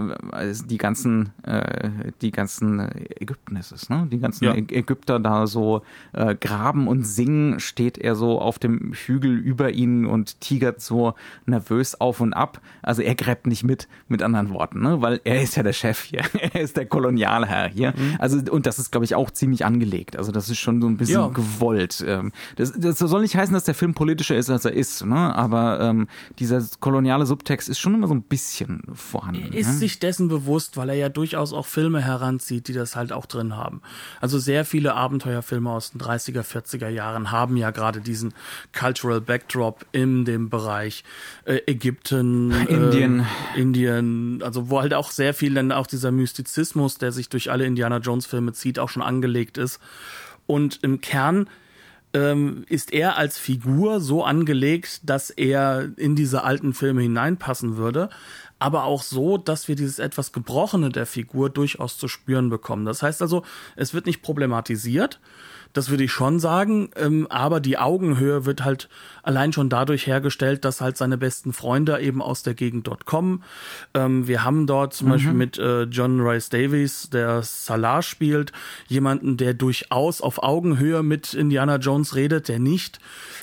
[0.65, 2.79] die ganzen, äh, die ganzen
[3.19, 4.07] Ägypten ist es, ne?
[4.11, 4.55] Die ganzen ja.
[4.55, 5.81] Ägypter da so
[6.13, 11.13] äh, graben und singen, steht er so auf dem Hügel über ihnen und tigert so
[11.45, 12.61] nervös auf und ab.
[12.81, 15.01] Also er gräbt nicht mit, mit anderen Worten, ne?
[15.01, 16.21] Weil er ist ja der Chef hier.
[16.53, 17.93] er ist der Kolonialherr hier.
[17.95, 18.15] Mhm.
[18.19, 20.17] Also, und das ist, glaube ich, auch ziemlich angelegt.
[20.17, 21.27] Also das ist schon so ein bisschen ja.
[21.27, 22.03] gewollt.
[22.07, 25.35] Ähm, das, das soll nicht heißen, dass der Film politischer ist, als er ist, ne?
[25.35, 26.07] aber ähm,
[26.39, 29.51] dieser koloniale Subtext ist schon immer so ein bisschen vorhanden.
[29.51, 29.73] Er ist ne?
[29.73, 33.55] sich dessen bewusst, weil er ja durchaus auch Filme heranzieht, die das halt auch drin
[33.55, 33.81] haben.
[34.19, 38.33] Also sehr viele Abenteuerfilme aus den 30er, 40er Jahren haben ja gerade diesen
[38.77, 41.03] Cultural Backdrop in dem Bereich
[41.45, 43.21] äh, Ägypten, Indien.
[43.55, 47.51] Äh, Indien, also wo halt auch sehr viel dann auch dieser Mystizismus, der sich durch
[47.51, 49.79] alle Indiana Jones Filme zieht, auch schon angelegt ist.
[50.47, 51.47] Und im Kern
[52.13, 58.09] ähm, ist er als Figur so angelegt, dass er in diese alten Filme hineinpassen würde,
[58.59, 62.85] aber auch so, dass wir dieses etwas Gebrochene der Figur durchaus zu spüren bekommen.
[62.85, 63.43] Das heißt also,
[63.75, 65.19] es wird nicht problematisiert,
[65.73, 66.89] das würde ich schon sagen.
[66.95, 68.89] Ähm, aber die Augenhöhe wird halt
[69.23, 73.43] allein schon dadurch hergestellt, dass halt seine besten Freunde eben aus der Gegend dort kommen.
[73.93, 75.11] Ähm, wir haben dort zum mhm.
[75.11, 78.51] Beispiel mit äh, John Rice Davies, der Salah spielt,
[78.87, 82.99] jemanden, der durchaus auf Augenhöhe mit Indiana Jones redet, der nicht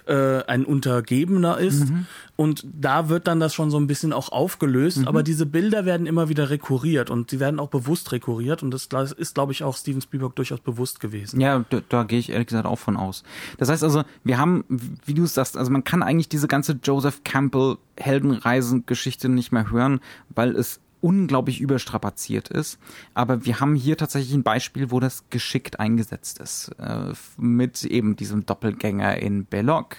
[0.07, 1.91] äh, ein Untergebener ist.
[1.91, 2.07] Mhm.
[2.37, 4.99] Und da wird dann das schon so ein bisschen auch aufgelöst.
[4.99, 5.09] Mhm.
[5.09, 8.63] Aber diese Bilder werden immer wieder rekurriert und die werden auch bewusst rekurriert.
[8.63, 11.41] Und das ist, glaube ich, auch Steven Spielberg durchaus bewusst gewesen.
[11.41, 13.23] Ja, da, da gehe ich ehrlich gesagt auch von aus.
[13.59, 14.65] Das heißt also, wir haben,
[15.05, 20.01] wie du sagst, also man kann eigentlich diese ganze Joseph Campbell Heldenreisen-Geschichte nicht mehr hören,
[20.35, 22.81] weil es unglaublich überstrapaziert ist.
[23.15, 26.71] Aber wir haben hier tatsächlich ein Beispiel, wo das geschickt eingesetzt ist.
[26.81, 29.99] Äh, mit eben diesem Doppelgänger in Belloc,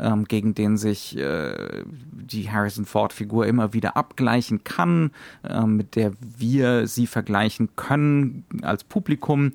[0.00, 5.12] ähm, gegen den sich äh, die Harrison Ford-Figur immer wieder abgleichen kann,
[5.44, 9.52] äh, mit der wir sie vergleichen können als Publikum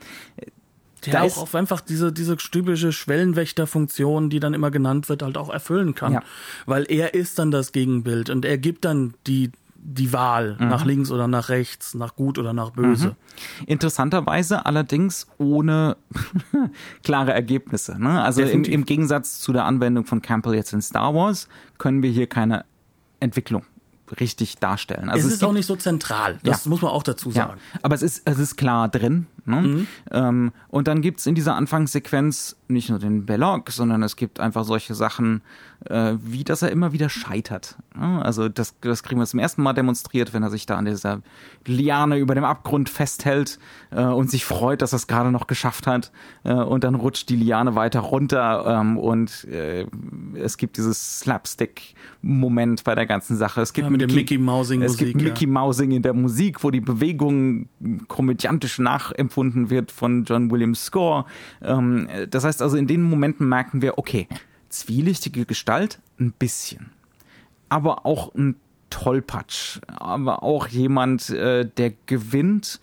[1.14, 5.50] der auch auf einfach diese, diese typische Schwellenwächterfunktion, die dann immer genannt wird, halt auch
[5.50, 6.14] erfüllen kann.
[6.14, 6.24] Ja.
[6.66, 9.52] Weil er ist dann das Gegenbild und er gibt dann die
[9.90, 13.16] die Wahl nach links oder nach rechts, nach gut oder nach böse.
[13.68, 15.96] Interessanterweise allerdings ohne
[17.04, 18.02] klare Ergebnisse.
[18.02, 18.22] Ne?
[18.22, 22.10] Also im, im Gegensatz zu der Anwendung von Campbell jetzt in Star Wars können wir
[22.10, 22.66] hier keine
[23.22, 23.64] Entwicklung
[24.20, 25.10] richtig darstellen.
[25.10, 26.40] Also es es ist auch nicht so zentral.
[26.44, 26.70] Das Ja.
[26.70, 27.60] muss man auch dazu Ja, sagen.
[27.82, 29.28] aber es ist, es ist klar drin.
[29.48, 29.88] Ne?
[30.12, 34.64] Ähm, und dann gibt's in dieser Anfangssequenz nicht nur den Belloc, sondern es gibt einfach
[34.64, 35.42] solche Sachen,
[35.86, 37.78] äh, wie dass er immer wieder scheitert.
[37.94, 41.22] Also das, das kriegen wir zum ersten Mal demonstriert, wenn er sich da an dieser
[41.66, 43.60] Liane über dem Abgrund festhält
[43.92, 46.12] äh, und sich freut, dass er es gerade noch geschafft hat.
[46.44, 49.86] Äh, und dann rutscht die Liane weiter runter ähm, und äh,
[50.36, 53.62] es gibt dieses Slapstick-Moment bei der ganzen Sache.
[53.62, 55.28] Es gibt Ja, mit dem Mickey Mousing es gibt ja.
[55.30, 57.70] Mickey Mousing in der Musik, wo die Bewegung
[58.08, 61.26] komödiantisch nachempfunden wird von John Williams Score.
[61.62, 64.28] Ähm, das heißt also, in den Momenten merken wir, okay,
[64.70, 66.92] zwielichtige Gestalt, ein bisschen.
[67.70, 68.56] Aber auch ein
[68.90, 69.80] Tollpatsch.
[69.88, 72.80] Aber auch jemand, äh, der gewinnt,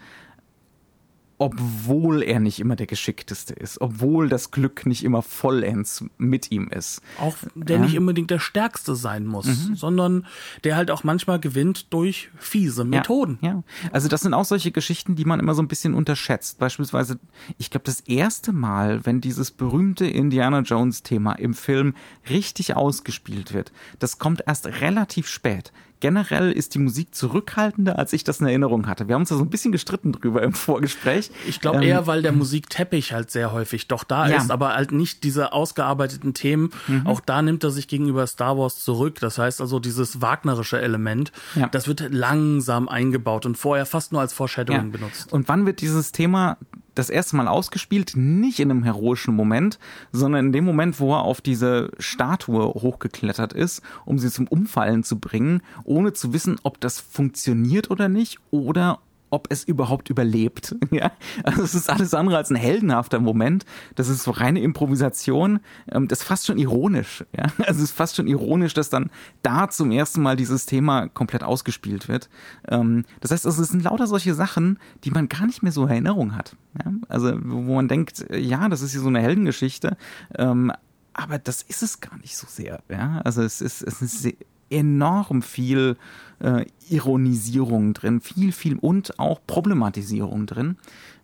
[1.44, 3.80] obwohl er nicht immer der Geschickteste ist.
[3.80, 7.02] Obwohl das Glück nicht immer vollends mit ihm ist.
[7.20, 9.76] Auch der nicht unbedingt der Stärkste sein muss, Mhm.
[9.76, 10.26] sondern
[10.64, 13.38] der halt auch manchmal gewinnt durch fiese Methoden.
[13.42, 13.62] Ja, ja.
[13.92, 16.58] Also das sind auch solche Geschichten, die man immer so ein bisschen unterschätzt.
[16.58, 17.18] Beispielsweise,
[17.58, 21.94] ich glaube, das erste Mal, wenn dieses berühmte Indiana Jones Thema im Film
[22.30, 25.72] richtig ausgespielt wird, das kommt erst relativ spät.
[26.04, 29.08] Generell ist die Musik zurückhaltender, als ich das in Erinnerung hatte.
[29.08, 31.30] Wir haben uns da so ein bisschen gestritten drüber im Vorgespräch.
[31.48, 34.36] Ich glaube Ähm, eher, weil der Musikteppich halt sehr häufig doch da Ja.
[34.36, 36.68] ist, aber halt nicht diese ausgearbeiteten Themen.
[36.88, 37.06] Mhm.
[37.06, 39.18] Auch da nimmt er sich gegenüber Star Wars zurück.
[39.20, 41.68] Das heißt also, dieses wagnerische Element, Ja.
[41.68, 45.32] das wird langsam eingebaut und vorher fast nur als Foreshadowing benutzt.
[45.32, 46.58] Und wann wird dieses Thema
[46.94, 48.12] das erste Mal ausgespielt?
[48.16, 49.78] Nicht in einem heroischen Moment,
[50.12, 55.04] sondern in dem Moment, wo er auf diese Statue hochgeklettert ist, um sie zum Umfallen
[55.04, 59.00] zu bringen, ohne zu wissen, ob das funktioniert oder nicht oder
[59.34, 60.74] ob es überhaupt überlebt.
[60.90, 61.10] Ja?
[61.42, 63.64] Also es ist alles andere als ein heldenhafter Moment.
[63.96, 65.58] Das ist so reine Improvisation.
[65.90, 67.24] Ähm, Das ist fast schon ironisch.
[67.36, 67.46] Ja?
[67.66, 69.10] Also es ist fast schon ironisch, dass dann
[69.42, 72.28] da zum ersten Mal dieses Thema komplett ausgespielt wird.
[72.68, 75.82] Ähm, Das heißt, also es sind lauter solche Sachen, die man gar nicht mehr so
[75.84, 76.56] in Erinnerung hat.
[76.84, 76.92] Ja?
[77.08, 79.96] Also wo man denkt, ja, das ist hier so eine Heldengeschichte.
[80.36, 80.70] Ähm,
[81.12, 82.82] aber das ist es gar nicht so sehr.
[82.88, 83.20] Ja?
[83.24, 84.28] Also es ist, es ist
[84.70, 85.96] enorm viel
[86.40, 90.76] äh, Ironisierung drin, viel, viel und auch Problematisierung drin.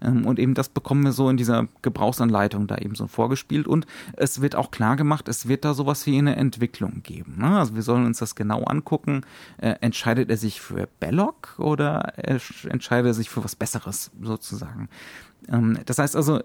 [0.02, 3.66] Ähm, und eben das bekommen wir so in dieser Gebrauchsanleitung da eben so vorgespielt.
[3.66, 7.36] Und es wird auch klar gemacht, es wird da sowas wie eine Entwicklung geben.
[7.38, 7.58] Ne?
[7.58, 9.22] Also wir sollen uns das genau angucken.
[9.58, 14.88] Äh, entscheidet er sich für Belloc oder äh, entscheidet er sich für was Besseres sozusagen?
[15.48, 16.40] Ähm, das heißt also,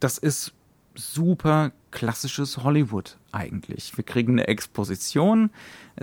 [0.00, 0.52] das ist
[0.94, 3.96] super klassisches Hollywood eigentlich.
[3.96, 5.50] Wir kriegen eine Exposition,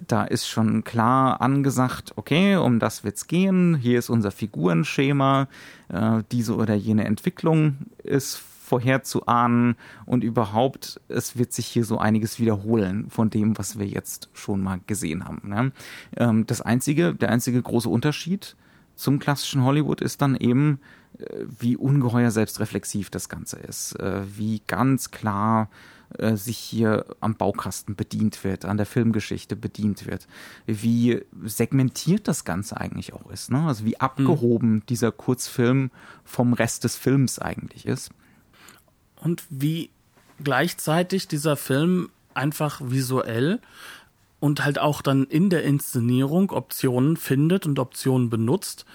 [0.07, 5.47] da ist schon klar angesagt, okay, um das wird's gehen, hier ist unser Figurenschema,
[5.89, 9.75] äh, diese oder jene Entwicklung ist vorherzuahnen
[10.05, 14.61] und überhaupt, es wird sich hier so einiges wiederholen von dem, was wir jetzt schon
[14.61, 15.49] mal gesehen haben.
[15.49, 15.71] Ne?
[16.15, 18.55] Ähm, das einzige, der einzige große Unterschied
[18.95, 20.79] zum klassischen Hollywood ist dann eben,
[21.59, 25.69] wie ungeheuer selbstreflexiv das Ganze ist, äh, wie ganz klar
[26.17, 30.27] äh, sich hier am Baukasten bedient wird, an der Filmgeschichte bedient wird,
[30.65, 33.61] wie segmentiert das Ganze eigentlich auch ist, ne?
[33.67, 35.91] also wie abgehoben dieser Kurzfilm
[36.23, 38.11] vom Rest des Films eigentlich ist.
[39.15, 39.91] Und wie
[40.43, 43.59] gleichzeitig dieser Film einfach visuell
[44.41, 48.85] und halt auch dann in der Inszenierung Optionen findet und Optionen benutzt,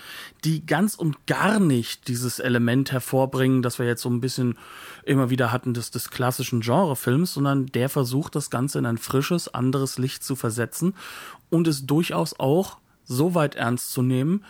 [0.44, 4.58] die ganz und gar nicht dieses Element hervorbringen, das wir jetzt so ein bisschen
[5.04, 9.46] immer wieder hatten des, des klassischen Genrefilms, sondern der versucht das Ganze in ein frisches,
[9.46, 10.94] anderes Licht zu versetzen
[11.48, 14.44] und es durchaus auch so weit ernst zu nehmen,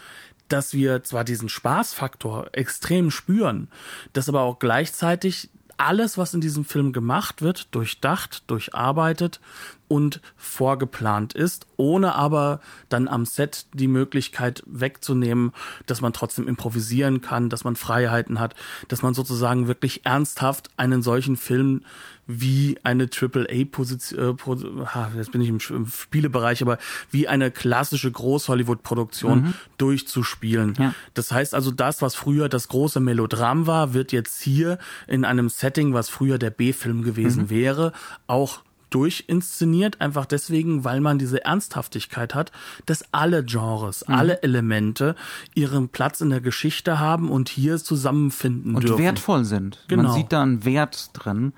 [0.48, 3.68] dass wir zwar diesen Spaßfaktor extrem spüren,
[4.14, 9.40] dass aber auch gleichzeitig alles, was in diesem Film gemacht wird, durchdacht, durcharbeitet
[9.88, 15.52] und vorgeplant ist, ohne aber dann am Set die Möglichkeit wegzunehmen,
[15.86, 18.54] dass man trotzdem improvisieren kann, dass man Freiheiten hat,
[18.88, 21.82] dass man sozusagen wirklich ernsthaft einen solchen Film
[22.26, 24.38] wie eine AAA-Position,
[24.80, 26.78] äh, ha, jetzt bin ich im, im Spielebereich, aber
[27.10, 30.74] wie eine klassische Groß-Hollywood-Produktion durchzuspielen.
[30.78, 30.94] Ja.
[31.14, 35.48] Das heißt also, das, was früher das große Melodram war, wird jetzt hier in einem
[35.48, 37.92] Setting, was früher der B-Film gewesen wäre,
[38.26, 42.52] auch durchinszeniert, einfach deswegen, weil man diese Ernsthaftigkeit hat,
[42.86, 45.16] dass alle Genres, alle Elemente
[45.54, 49.02] ihren Platz in der Geschichte haben und hier zusammenfinden und dürfen.
[49.02, 49.84] wertvoll sind.
[49.88, 50.04] Genau.
[50.04, 51.52] Man sieht da einen Wert drin.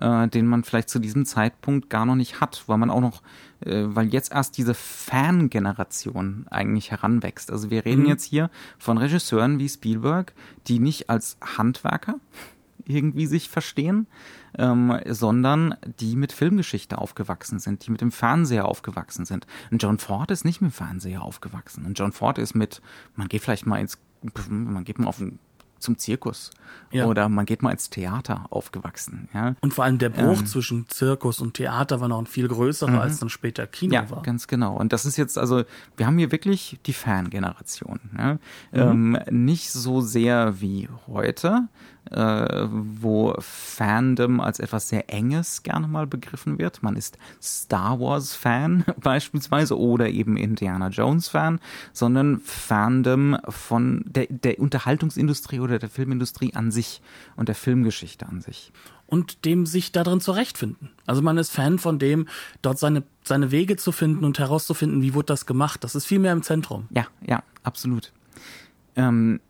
[0.00, 3.22] äh, den man vielleicht zu diesem Zeitpunkt gar noch nicht hat, weil man auch noch,
[3.60, 7.50] äh, weil jetzt erst diese Fangeneration eigentlich heranwächst.
[7.50, 8.08] Also wir reden mhm.
[8.08, 10.32] jetzt hier von Regisseuren wie Spielberg,
[10.66, 12.16] die nicht als Handwerker
[12.86, 14.06] irgendwie sich verstehen,
[14.58, 19.46] ähm, sondern die mit Filmgeschichte aufgewachsen sind, die mit dem Fernseher aufgewachsen sind.
[19.70, 21.84] Und John Ford ist nicht mit dem Fernseher aufgewachsen.
[21.84, 22.80] Und John Ford ist mit,
[23.16, 23.98] man geht vielleicht mal ins,
[24.48, 25.38] man geht mal auf ein
[25.84, 26.50] zum Zirkus
[26.90, 27.06] ja.
[27.06, 29.28] oder man geht mal ins Theater aufgewachsen.
[29.32, 29.54] Ja.
[29.60, 32.90] Und vor allem der Bruch ähm, zwischen Zirkus und Theater war noch ein viel größerer,
[32.90, 32.98] mhm.
[32.98, 34.22] als dann später Kino ja, war.
[34.22, 34.76] ganz genau.
[34.76, 35.64] Und das ist jetzt also,
[35.96, 38.00] wir haben hier wirklich die Fangeneration.
[38.16, 38.34] Ja.
[38.34, 38.38] Mhm.
[38.72, 41.68] Ähm, nicht so sehr wie heute,
[42.10, 46.82] äh, wo Fandom als etwas sehr Enges gerne mal begriffen wird.
[46.82, 51.60] Man ist Star Wars Fan beispielsweise oder eben Indiana Jones Fan,
[51.92, 57.00] sondern Fandom von der, der Unterhaltungsindustrie oder der Filmindustrie an sich
[57.36, 58.72] und der Filmgeschichte an sich
[59.06, 60.90] und dem sich darin zurechtfinden.
[61.06, 62.26] Also man ist Fan von dem,
[62.62, 65.84] dort seine, seine Wege zu finden und herauszufinden, wie wurde das gemacht.
[65.84, 66.86] Das ist viel mehr im Zentrum.
[66.90, 68.12] Ja, ja, absolut.
[68.96, 69.40] Ähm,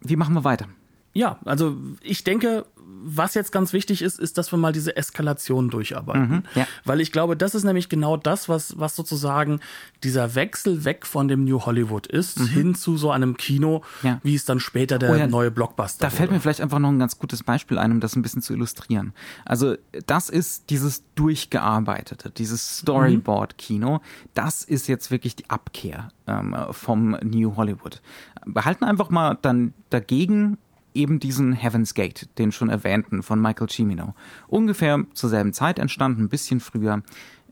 [0.00, 0.66] wie machen wir weiter?
[1.14, 2.64] Ja, also ich denke,
[3.04, 6.28] was jetzt ganz wichtig ist, ist, dass wir mal diese Eskalation durcharbeiten.
[6.28, 6.66] Mhm, ja.
[6.84, 9.60] Weil ich glaube, das ist nämlich genau das, was, was sozusagen
[10.04, 12.46] dieser Wechsel weg von dem New Hollywood ist, mhm.
[12.46, 14.20] hin zu so einem Kino, ja.
[14.22, 16.16] wie es dann später der oh ja, neue Blockbuster Da wurde.
[16.16, 18.52] fällt mir vielleicht einfach noch ein ganz gutes Beispiel ein, um das ein bisschen zu
[18.52, 19.12] illustrieren.
[19.44, 24.00] Also, das ist dieses durchgearbeitete, dieses Storyboard-Kino.
[24.34, 28.00] Das ist jetzt wirklich die Abkehr ähm, vom New Hollywood.
[28.44, 30.58] Wir halten einfach mal dann dagegen
[30.94, 34.14] eben diesen Heaven's Gate, den schon erwähnten von Michael Cimino.
[34.48, 37.02] Ungefähr zur selben Zeit entstanden, ein bisschen früher.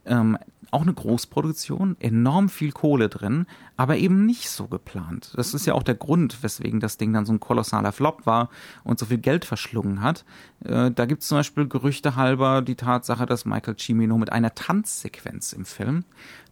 [0.04, 0.38] Ähm,
[0.70, 5.32] auch eine Großproduktion, enorm viel Kohle drin, aber eben nicht so geplant.
[5.34, 8.50] Das ist ja auch der Grund, weswegen das Ding dann so ein kolossaler Flop war
[8.84, 10.24] und so viel Geld verschlungen hat.
[10.64, 14.54] Äh, da gibt es zum Beispiel Gerüchte halber die Tatsache, dass Michael Cimino mit einer
[14.54, 16.04] Tanzsequenz im Film,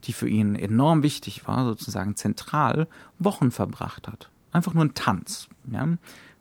[0.04, 4.30] die für ihn enorm wichtig war, sozusagen zentral, Wochen verbracht hat.
[4.50, 5.48] Einfach nur ein Tanz.
[5.70, 5.86] Ja?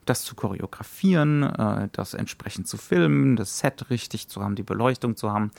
[0.09, 5.15] Das zu choreografieren, äh, das entsprechend zu filmen, das Set richtig zu haben, die Beleuchtung
[5.15, 5.51] zu haben.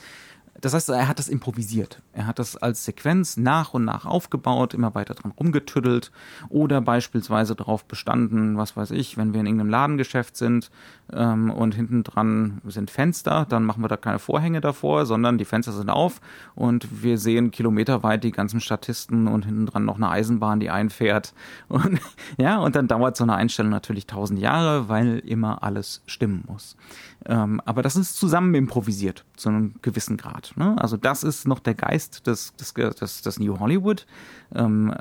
[0.61, 2.01] Das heißt, er hat das improvisiert.
[2.13, 6.11] Er hat das als Sequenz nach und nach aufgebaut, immer weiter dran rumgetüddelt
[6.49, 10.69] oder beispielsweise darauf bestanden, was weiß ich, wenn wir in irgendeinem Ladengeschäft sind
[11.13, 15.45] ähm, und hinten dran sind Fenster, dann machen wir da keine Vorhänge davor, sondern die
[15.45, 16.21] Fenster sind auf
[16.55, 21.33] und wir sehen kilometerweit die ganzen Statisten und hinten dran noch eine Eisenbahn, die einfährt.
[21.69, 21.99] Und
[22.37, 26.75] ja, und dann dauert so eine Einstellung natürlich tausend Jahre, weil immer alles stimmen muss.
[27.25, 30.48] Ähm, aber das ist zusammen improvisiert, zu einem gewissen Grad.
[30.55, 30.75] Ne?
[30.79, 34.05] Also das ist noch der Geist des, des, des, des New Hollywood,
[34.53, 34.93] ähm,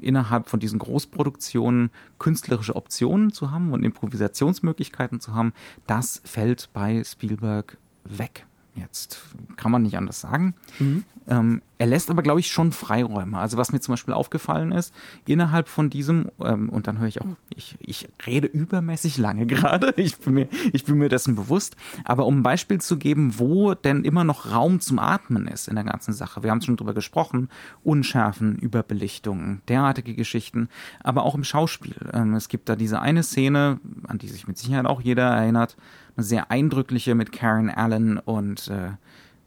[0.00, 5.52] innerhalb von diesen Großproduktionen künstlerische Optionen zu haben und Improvisationsmöglichkeiten zu haben.
[5.86, 8.46] Das fällt bei Spielberg weg.
[8.74, 9.20] Jetzt
[9.56, 10.54] kann man nicht anders sagen.
[10.78, 11.04] Mhm.
[11.28, 13.38] Ähm, er lässt aber, glaube ich, schon Freiräume.
[13.38, 14.94] Also was mir zum Beispiel aufgefallen ist,
[15.26, 19.92] innerhalb von diesem, ähm, und dann höre ich auch, ich, ich rede übermäßig lange gerade,
[19.96, 23.74] ich bin, mir, ich bin mir dessen bewusst, aber um ein Beispiel zu geben, wo
[23.74, 26.42] denn immer noch Raum zum Atmen ist in der ganzen Sache.
[26.42, 27.48] Wir haben schon drüber gesprochen,
[27.84, 30.68] Unschärfen, Überbelichtungen, derartige Geschichten,
[31.02, 31.96] aber auch im Schauspiel.
[32.12, 35.76] Ähm, es gibt da diese eine Szene, an die sich mit Sicherheit auch jeder erinnert,
[36.16, 38.92] eine sehr eindrückliche mit Karen Allen und äh,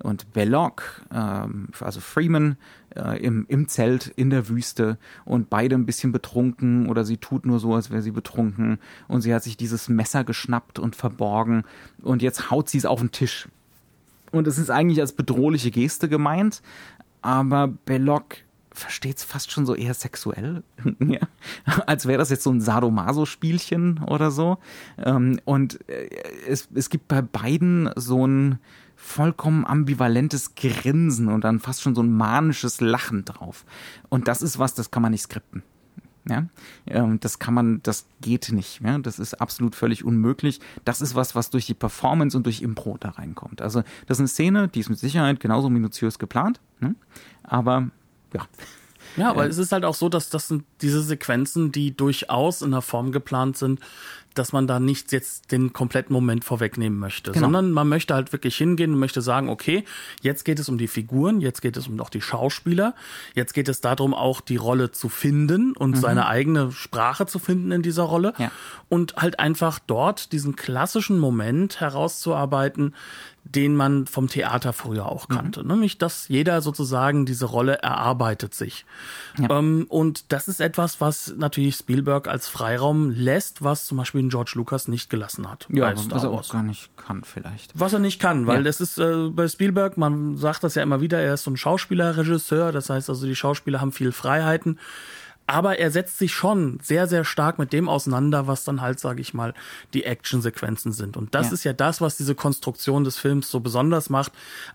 [0.04, 2.58] und Belloc, ähm, also Freeman,
[2.96, 7.46] äh, im, im Zelt in der Wüste und beide ein bisschen betrunken oder sie tut
[7.46, 11.64] nur so, als wäre sie betrunken und sie hat sich dieses Messer geschnappt und verborgen
[12.02, 13.48] und jetzt haut sie es auf den Tisch.
[14.32, 16.62] Und es ist eigentlich als bedrohliche Geste gemeint,
[17.22, 18.38] aber Belloc
[18.76, 20.64] versteht es fast schon so eher sexuell,
[21.00, 21.20] ja?
[21.86, 24.58] als wäre das jetzt so ein Sadomaso-Spielchen oder so.
[24.98, 26.10] Ähm, und äh,
[26.48, 28.60] es, es gibt bei beiden so ein
[28.96, 33.66] vollkommen ambivalentes Grinsen und dann fast schon so ein manisches Lachen drauf.
[34.10, 35.64] Und das ist was, das kann man nicht skripten.
[36.28, 36.48] Ja,
[36.88, 38.82] ähm, das kann man, das geht nicht.
[38.82, 40.60] Ja, das ist absolut völlig unmöglich.
[40.84, 43.62] Das ist was, was durch die Performance und durch Impro da reinkommt.
[43.62, 46.60] Also, das ist eine Szene, die ist mit Sicherheit genauso minutiös geplant.
[46.80, 46.96] Ne?
[47.44, 47.92] Aber,
[48.36, 48.48] ja.
[49.18, 52.62] Ja, aber äh, es ist halt auch so, dass das sind diese Sequenzen, die durchaus
[52.62, 53.80] in der Form geplant sind,
[54.34, 57.46] dass man da nicht jetzt den kompletten Moment vorwegnehmen möchte, genau.
[57.46, 59.86] sondern man möchte halt wirklich hingehen und möchte sagen, okay,
[60.22, 62.96] jetzt geht es um die Figuren, jetzt geht es um auch die Schauspieler,
[63.34, 65.96] jetzt geht es darum, auch die Rolle zu finden und mhm.
[65.96, 68.52] seine eigene Sprache zu finden in dieser Rolle ja.
[68.90, 72.94] und halt einfach dort diesen klassischen Moment herauszuarbeiten,
[73.46, 75.36] den man vom Theater früher auch mhm.
[75.36, 75.62] kannte.
[75.62, 75.68] Mhm.
[75.70, 78.86] Nämlich, dass jeder sozusagen diese Rolle erarbeitet sich.
[79.38, 79.60] Ja.
[79.60, 84.54] Ähm, und das ist etwas, was natürlich Spielberg als Freiraum lässt, was zum Beispiel George
[84.56, 85.68] Lucas nicht gelassen hat.
[85.70, 87.72] Ja, was er auch gar nicht kann vielleicht.
[87.80, 88.64] Was er nicht kann, weil ja.
[88.64, 91.58] das ist äh, bei Spielberg, man sagt das ja immer wieder, er ist so ein
[91.58, 94.80] Schauspieler, Regisseur, das heißt also, die Schauspieler haben viel Freiheiten
[95.48, 99.22] aber er setzt sich schon sehr, sehr stark mit dem auseinander, was dann halt, sage
[99.22, 99.54] ich mal,
[99.94, 101.18] die Actionsequenzen sind.
[101.18, 101.54] Und das ja.
[101.54, 104.32] ist ja das, was diese Konstruktion des Films so besonders macht.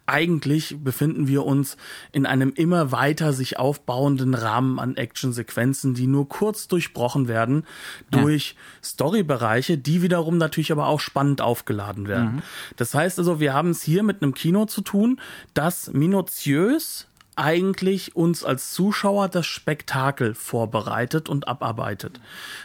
[0.07, 1.77] Eigentlich befinden wir uns
[2.13, 7.65] in einem immer weiter sich aufbauenden Rahmen an Actionsequenzen, die nur kurz durchbrochen werden
[8.11, 8.57] durch ja.
[8.85, 12.37] Storybereiche, die wiederum natürlich aber auch spannend aufgeladen werden.
[12.37, 12.43] Mhm.
[12.77, 15.21] Das heißt also, wir haben es hier mit einem Kino zu tun,
[15.53, 22.21] das minutiös eigentlich uns als Zuschauer das Spektakel vorbereitet und abarbeitet.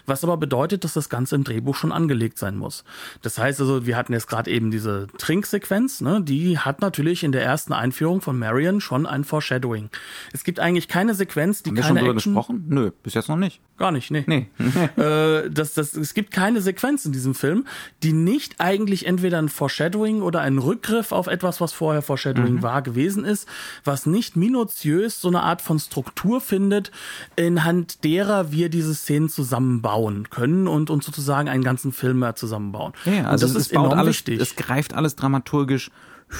[0.06, 2.84] Was aber bedeutet, dass das Ganze im Drehbuch schon angelegt sein muss.
[3.22, 7.32] Das heißt also, wir hatten jetzt gerade eben diese Trinksequenz, ne, die hat natürlich in
[7.32, 9.90] der ersten Einführung von Marion schon ein Foreshadowing.
[10.34, 12.66] Es gibt eigentlich keine Sequenz, die Haben keine wir schon Action gesprochen?
[12.68, 13.62] Nö, bis jetzt noch nicht.
[13.78, 14.24] Gar nicht, nee.
[14.26, 14.48] nee.
[15.02, 17.66] äh, das, das, es gibt keine Sequenz in diesem Film,
[18.04, 22.64] die nicht eigentlich entweder ein Foreshadowing oder ein Rückgriff auf etwas, was vorher Foreshadowing mhm.
[22.64, 23.50] war, gewesen ist,
[23.84, 26.92] was nicht minutiös so eine Art von Struktur findet,
[27.36, 32.94] inhand derer wir diese Szenen zusammenbauen können und uns sozusagen einen ganzen Film mehr zusammenbauen.
[33.06, 34.40] Ja, also das ist enorm alles, wichtig.
[34.40, 35.92] Es greift alles dramaturgisch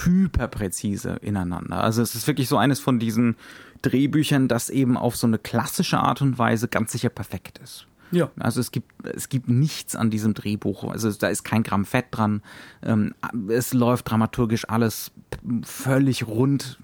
[0.04, 1.84] hyperpräzise ineinander.
[1.84, 3.36] Also es ist wirklich so eines von diesen
[3.82, 7.86] Drehbüchern, das eben auf so eine klassische Art und Weise ganz sicher perfekt ist.
[8.12, 8.32] Ja.
[8.40, 10.86] Also es gibt, es gibt nichts an diesem Drehbuch.
[10.86, 12.42] Also da ist kein Gramm Fett dran.
[12.84, 13.14] Ähm,
[13.50, 15.12] es läuft dramaturgisch alles
[15.64, 16.80] völlig rund.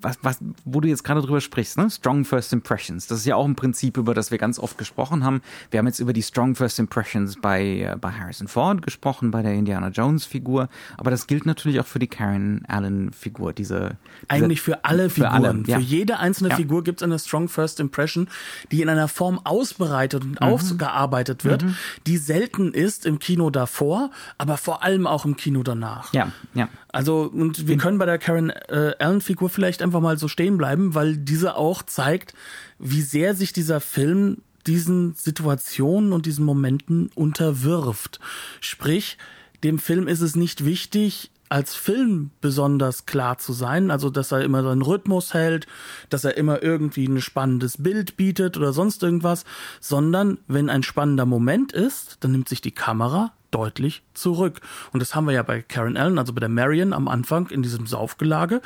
[0.00, 1.90] Was, was, wo du jetzt gerade drüber sprichst, ne?
[1.90, 3.06] Strong First Impressions.
[3.06, 5.42] Das ist ja auch ein Prinzip, über das wir ganz oft gesprochen haben.
[5.70, 9.42] Wir haben jetzt über die Strong First Impressions bei, äh, bei Harrison Ford gesprochen, bei
[9.42, 10.68] der Indiana Jones Figur.
[10.96, 13.52] Aber das gilt natürlich auch für die Karen Allen Figur.
[13.52, 13.96] Diese,
[14.28, 15.30] diese eigentlich für alle Figuren.
[15.30, 15.76] Für, alle, ja.
[15.78, 16.56] für jede einzelne ja.
[16.56, 18.28] Figur gibt es eine Strong First Impression,
[18.70, 20.38] die in einer Form ausbereitet und mhm.
[20.38, 21.76] ausgearbeitet wird, mhm.
[22.06, 26.12] die selten ist im Kino davor, aber vor allem auch im Kino danach.
[26.12, 26.68] Ja, ja.
[26.88, 30.94] Also, und wir können bei der Karen äh, Allen-Figur vielleicht einfach mal so stehen bleiben,
[30.94, 32.34] weil diese auch zeigt,
[32.78, 38.20] wie sehr sich dieser Film diesen Situationen und diesen Momenten unterwirft.
[38.60, 39.18] Sprich,
[39.62, 44.42] dem Film ist es nicht wichtig, als Film besonders klar zu sein, also dass er
[44.42, 45.66] immer so einen Rhythmus hält,
[46.08, 49.44] dass er immer irgendwie ein spannendes Bild bietet oder sonst irgendwas,
[49.80, 54.60] sondern wenn ein spannender Moment ist, dann nimmt sich die Kamera deutlich zurück.
[54.92, 57.62] Und das haben wir ja bei Karen Allen, also bei der Marion am Anfang in
[57.62, 58.60] diesem Saufgelage.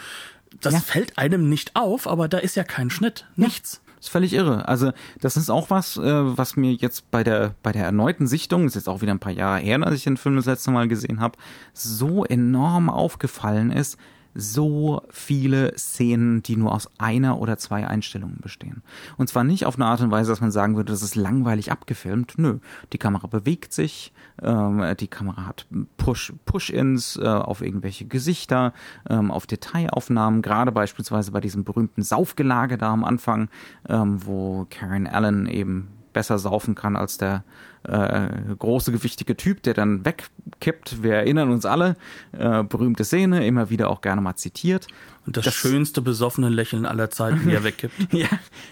[0.61, 0.81] Das ja.
[0.81, 3.81] fällt einem nicht auf, aber da ist ja kein Schnitt, nichts.
[3.97, 4.69] Das ist völlig irre.
[4.69, 8.67] Also das ist auch was, äh, was mir jetzt bei der bei der erneuten Sichtung,
[8.67, 10.87] ist jetzt auch wieder ein paar Jahre her, als ich den Film das letzte Mal
[10.87, 11.37] gesehen habe,
[11.73, 13.99] so enorm aufgefallen ist,
[14.41, 18.83] so viele Szenen, die nur aus einer oder zwei Einstellungen bestehen.
[19.17, 21.73] Und zwar nicht auf eine Art und Weise, dass man sagen würde, das ist langweilig
[21.73, 22.35] abgefilmt.
[22.37, 22.59] Nö,
[22.93, 25.67] die Kamera bewegt sich, ähm, die Kamera hat
[25.97, 28.73] Push, Push-ins äh, auf irgendwelche Gesichter,
[29.11, 33.49] ähm, auf Detailaufnahmen, gerade beispielsweise bei diesem berühmten Saufgelage da am Anfang,
[33.89, 37.43] ähm, wo Karen Allen eben besser saufen kann als der
[37.85, 41.03] äh, große, gewichtige Typ, der dann wegkippt.
[41.03, 41.97] Wir erinnern uns alle,
[42.33, 44.87] äh, berühmte Szene, immer wieder auch gerne mal zitiert.
[45.27, 47.95] Und das, das schönste besoffene Lächeln aller Zeiten, wie er wegkippt.
[48.13, 48.29] ja,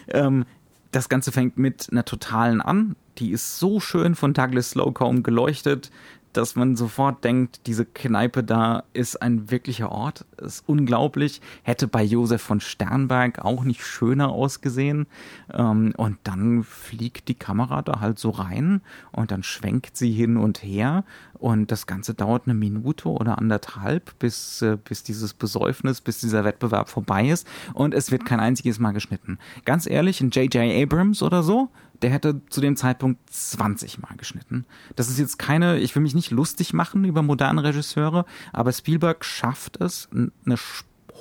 [0.08, 0.44] ähm,
[0.92, 2.96] das Ganze fängt mit einer totalen an.
[3.18, 5.90] Die ist so schön von Douglas Slocum geleuchtet
[6.36, 10.24] dass man sofort denkt, diese Kneipe da ist ein wirklicher Ort.
[10.38, 11.40] ist unglaublich.
[11.62, 15.06] Hätte bei Josef von Sternberg auch nicht schöner ausgesehen.
[15.52, 18.82] Ähm, und dann fliegt die Kamera da halt so rein
[19.12, 21.04] und dann schwenkt sie hin und her.
[21.38, 26.44] Und das Ganze dauert eine Minute oder anderthalb, bis, äh, bis dieses Besäufnis, bis dieser
[26.44, 27.46] Wettbewerb vorbei ist.
[27.74, 29.38] Und es wird kein einziges Mal geschnitten.
[29.64, 30.82] Ganz ehrlich, ein J.J.
[30.82, 31.68] Abrams oder so,
[32.02, 34.64] der hätte zu dem Zeitpunkt 20 Mal geschnitten.
[34.94, 39.24] Das ist jetzt keine, ich will mich nicht lustig machen über moderne Regisseure, aber Spielberg
[39.24, 40.56] schafft es, eine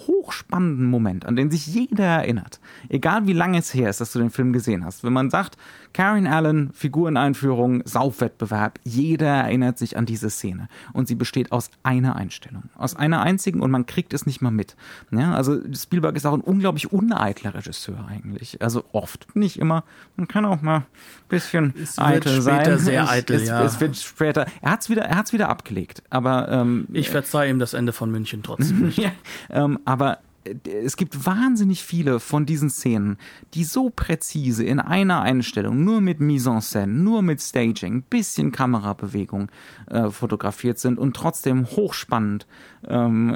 [0.08, 2.60] hochspannenden Moment, an den sich jeder erinnert,
[2.90, 5.04] egal wie lange es her ist, dass du den Film gesehen hast.
[5.04, 5.58] Wenn man sagt,
[5.96, 10.68] Karen Allen, Figureneinführung, Saufwettbewerb, jeder erinnert sich an diese Szene.
[10.92, 12.64] Und sie besteht aus einer Einstellung.
[12.76, 14.76] Aus einer einzigen und man kriegt es nicht mal mit.
[15.12, 18.62] Ja, also Spielberg ist auch ein unglaublich uneitler Regisseur eigentlich.
[18.62, 19.86] Also oft, nicht immer.
[20.18, 20.86] Man kann auch mal ein
[21.30, 22.78] bisschen es eitel sein.
[22.78, 23.64] sehr eitel, es, ja.
[23.64, 26.04] Es wird später, er hat es wieder, wieder abgelegt.
[26.10, 28.98] Aber ähm, ich verzeihe ihm das Ende von München trotzdem nicht.
[28.98, 29.12] ja,
[29.50, 30.18] ähm, aber
[30.66, 33.18] es gibt wahnsinnig viele von diesen Szenen,
[33.54, 38.52] die so präzise in einer Einstellung, nur mit Mise en scène, nur mit Staging, bisschen
[38.52, 39.50] Kamerabewegung
[39.88, 42.46] äh, fotografiert sind und trotzdem hochspannend,
[42.88, 43.36] ähm,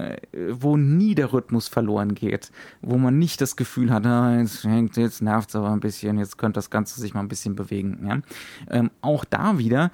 [0.52, 2.52] wo nie der Rhythmus verloren geht,
[2.82, 6.38] wo man nicht das Gefühl hat, ah, jetzt, jetzt nervt es aber ein bisschen, jetzt
[6.38, 8.06] könnte das Ganze sich mal ein bisschen bewegen.
[8.08, 8.20] Ja?
[8.70, 9.92] Ähm, auch da wieder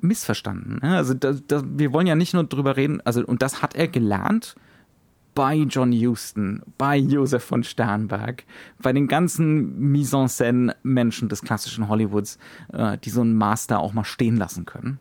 [0.00, 0.80] missverstanden.
[0.82, 0.96] Ne?
[0.96, 3.86] Also da, da, wir wollen ja nicht nur drüber reden, also und das hat er
[3.86, 4.56] gelernt
[5.34, 8.44] bei John Huston, bei Josef von Sternberg,
[8.82, 12.38] bei den ganzen Mise en scène Menschen des klassischen Hollywoods,
[12.72, 14.98] äh, die so einen Master auch mal stehen lassen können.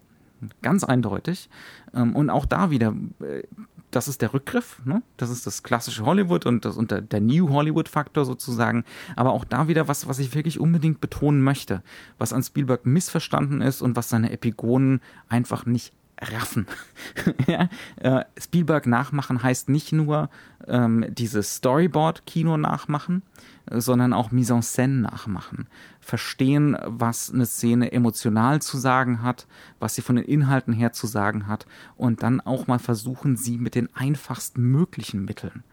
[0.61, 1.49] Ganz eindeutig.
[1.93, 3.43] Ähm, und auch da wieder, äh,
[3.91, 5.01] das ist der Rückgriff, ne?
[5.17, 8.85] das ist das klassische Hollywood und, das, und der, der New Hollywood-Faktor sozusagen.
[9.15, 11.81] Aber auch da wieder was, was ich wirklich unbedingt betonen möchte,
[12.17, 16.67] was an Spielberg missverstanden ist und was seine Epigonen einfach nicht raffen.
[17.47, 17.69] ja?
[17.97, 20.29] äh, Spielberg nachmachen heißt nicht nur
[20.67, 23.23] ähm, dieses Storyboard-Kino nachmachen,
[23.71, 25.67] sondern auch Mise en scène nachmachen.
[25.99, 29.47] Verstehen, was eine Szene emotional zu sagen hat,
[29.79, 31.65] was sie von den Inhalten her zu sagen hat
[31.95, 35.63] und dann auch mal versuchen, sie mit den einfachsten möglichen Mitteln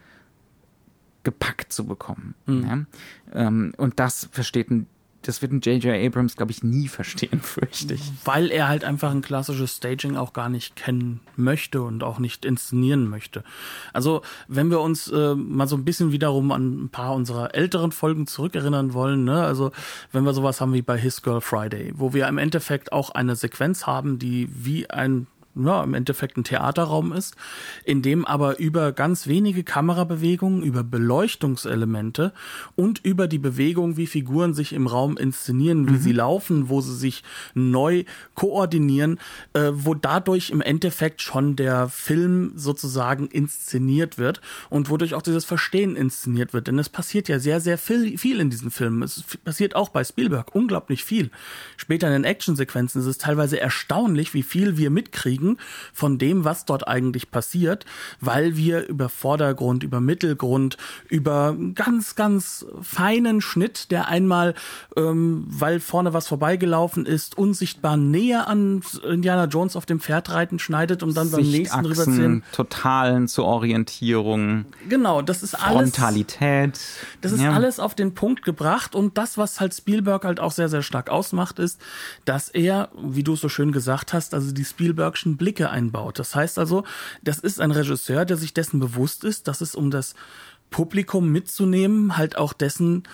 [1.22, 2.34] gepackt zu bekommen.
[2.46, 2.62] Mhm.
[2.64, 3.46] Ja?
[3.46, 4.86] Ähm, und das versteht ein
[5.28, 6.06] das wird ein J.J.
[6.06, 8.12] Abrams, glaube ich, nie verstehen, fürchte ich.
[8.24, 12.44] Weil er halt einfach ein klassisches Staging auch gar nicht kennen möchte und auch nicht
[12.44, 13.42] inszenieren möchte.
[13.92, 17.92] Also, wenn wir uns äh, mal so ein bisschen wiederum an ein paar unserer älteren
[17.92, 19.44] Folgen zurückerinnern wollen, ne?
[19.44, 19.72] also
[20.12, 23.36] wenn wir sowas haben wie bei His Girl Friday, wo wir im Endeffekt auch eine
[23.36, 27.34] Sequenz haben, die wie ein ja, im Endeffekt ein Theaterraum ist,
[27.84, 32.32] in dem aber über ganz wenige Kamerabewegungen, über Beleuchtungselemente
[32.74, 36.00] und über die Bewegung, wie Figuren sich im Raum inszenieren, wie mhm.
[36.00, 37.22] sie laufen, wo sie sich
[37.54, 38.04] neu
[38.34, 39.18] koordinieren,
[39.54, 45.44] äh, wo dadurch im Endeffekt schon der Film sozusagen inszeniert wird und wodurch auch dieses
[45.44, 46.66] Verstehen inszeniert wird.
[46.66, 49.02] Denn es passiert ja sehr, sehr viel, viel in diesen Filmen.
[49.02, 51.30] Es passiert auch bei Spielberg unglaublich viel.
[51.76, 55.58] Später in den Actionsequenzen ist es teilweise erstaunlich, wie viel wir mitkriegen, Rücken
[55.92, 57.84] von dem, was dort eigentlich passiert,
[58.20, 60.76] weil wir über Vordergrund, über Mittelgrund,
[61.08, 64.54] über ganz, ganz feinen Schnitt, der einmal,
[64.96, 70.58] ähm, weil vorne was vorbeigelaufen ist, unsichtbar näher an Indiana Jones auf dem Pferd reiten
[70.58, 72.42] schneidet, um dann beim nächsten rüberziehen.
[72.52, 74.66] Totalen zur Orientierung.
[74.88, 75.90] Genau, das ist alles.
[75.90, 76.78] Frontalität.
[77.20, 77.52] Das ist ja.
[77.52, 81.10] alles auf den Punkt gebracht und das, was halt Spielberg halt auch sehr, sehr stark
[81.10, 81.80] ausmacht, ist,
[82.24, 86.18] dass er, wie du es so schön gesagt hast, also die Spielbergschen Blicke einbaut.
[86.18, 86.84] Das heißt also,
[87.22, 90.14] das ist ein Regisseur, der sich dessen bewusst ist, dass es um das
[90.70, 93.04] Publikum mitzunehmen, halt auch dessen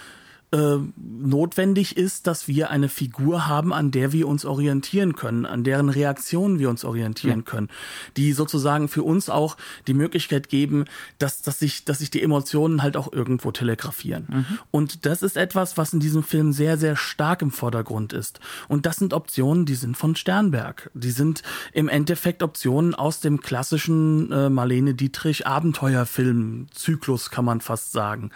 [0.52, 5.64] äh, notwendig ist, dass wir eine Figur haben, an der wir uns orientieren können, an
[5.64, 7.50] deren Reaktionen wir uns orientieren ja.
[7.50, 7.68] können,
[8.18, 10.84] die sozusagen für uns auch die Möglichkeit geben,
[11.18, 14.26] dass, dass, sich, dass sich die Emotionen halt auch irgendwo telegrafieren.
[14.28, 14.58] Mhm.
[14.70, 18.38] Und das ist etwas, was in diesem Film sehr, sehr stark im Vordergrund ist.
[18.68, 20.90] Und das sind Optionen, die sind von Sternberg.
[20.92, 21.42] Die sind
[21.72, 28.30] im Endeffekt Optionen aus dem klassischen äh, Marlene Dietrich Abenteuerfilm-Zyklus, kann man fast sagen.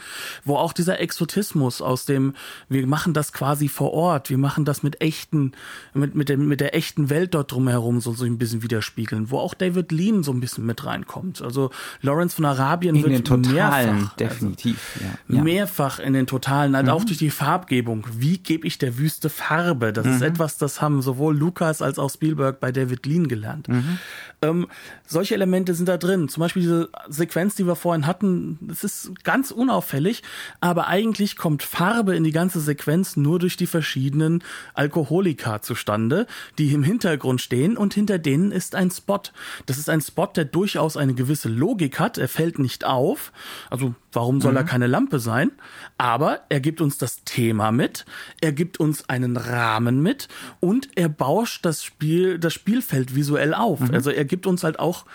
[0.44, 2.34] Wo auch dieser Exotismus aus dem,
[2.68, 5.52] wir machen das quasi vor Ort, wir machen das mit echten,
[5.94, 9.38] mit, mit, dem, mit der echten Welt dort drumherum so, so ein bisschen widerspiegeln, wo
[9.38, 11.42] auch David Lean so ein bisschen mit reinkommt.
[11.42, 11.70] Also
[12.02, 15.42] Lawrence von Arabien in wird den Totalen, mehrfach, definitiv, also, ja.
[15.42, 16.92] mehrfach in den Totalen, halt mhm.
[16.92, 18.07] auch durch die Farbgebung.
[18.16, 19.92] Wie gebe ich der Wüste Farbe?
[19.92, 20.12] Das mhm.
[20.12, 23.68] ist etwas, das haben sowohl Lucas als auch Spielberg bei David Lean gelernt.
[23.68, 23.98] Mhm.
[24.42, 24.66] Ähm,
[25.07, 26.28] solche Elemente sind da drin.
[26.28, 30.22] Zum Beispiel diese Sequenz, die wir vorhin hatten, das ist ganz unauffällig,
[30.61, 34.44] aber eigentlich kommt Farbe Farbe in die ganze Sequenz nur durch die verschiedenen
[34.74, 36.26] Alkoholika zustande,
[36.59, 39.22] die im Hintergrund stehen und hinter denen ist ein Spot.
[39.64, 42.18] Das ist ein Spot, der durchaus eine gewisse Logik hat.
[42.18, 43.32] Er fällt nicht auf.
[43.70, 44.57] Also warum soll mhm.
[44.57, 45.53] da keine Lampe sein?
[45.97, 48.05] Aber er gibt uns das Thema mit,
[48.42, 50.28] er gibt uns einen Rahmen mit
[50.61, 53.80] und er bauscht das Spiel, das Spielfeld visuell auf.
[53.80, 53.94] Mhm.
[53.94, 55.07] Also er gibt uns halt auch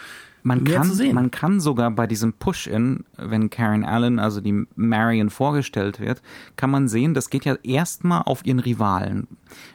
[0.43, 5.99] man kann, man kann sogar bei diesem Push-In, wenn Karen Allen, also die Marion vorgestellt
[5.99, 6.21] wird,
[6.55, 9.27] kann man sehen, das geht ja erstmal auf ihren Rivalen.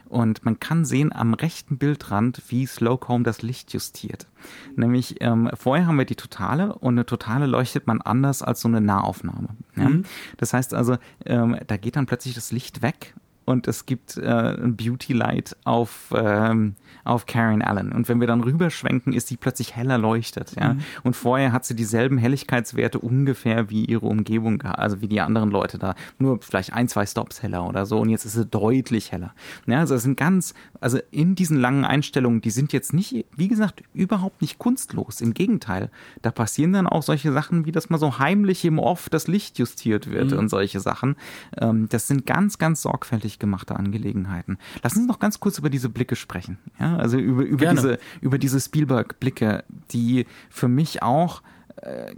[0.09, 4.27] Und man kann sehen am rechten Bildrand, wie Slowcomb das Licht justiert.
[4.75, 8.67] Nämlich ähm, vorher haben wir die Totale und eine Totale leuchtet man anders als so
[8.67, 9.49] eine Nahaufnahme.
[9.75, 9.89] Ja?
[9.89, 10.05] Mhm.
[10.37, 13.13] Das heißt also, ähm, da geht dann plötzlich das Licht weg
[13.47, 17.91] und es gibt äh, ein Beauty Light auf, ähm, auf Karen Allen.
[17.91, 20.55] Und wenn wir dann rüberschwenken, ist sie plötzlich heller leuchtet.
[20.59, 20.73] Ja?
[20.73, 20.79] Mhm.
[21.03, 25.77] Und vorher hat sie dieselben Helligkeitswerte ungefähr wie ihre Umgebung, also wie die anderen Leute
[25.77, 25.95] da.
[26.19, 27.99] Nur vielleicht ein, zwei Stops heller oder so.
[27.99, 29.33] Und jetzt ist sie deutlich heller.
[29.65, 33.47] Ja, also es sind ganz, also in diesen langen Einstellungen, die sind jetzt nicht, wie
[33.47, 35.21] gesagt, überhaupt nicht kunstlos.
[35.21, 35.89] Im Gegenteil,
[36.21, 39.59] da passieren dann auch solche Sachen, wie dass mal so heimlich im Off das Licht
[39.59, 40.39] justiert wird mhm.
[40.39, 41.15] und solche Sachen.
[41.57, 44.57] Ähm, das sind ganz, ganz sorgfältig gemachte Angelegenheiten.
[44.83, 46.57] Lass uns noch ganz kurz über diese Blicke sprechen.
[46.79, 51.41] Ja, also über, über diese, über diese Spielberg-Blicke, die für mich auch
[51.77, 52.13] äh,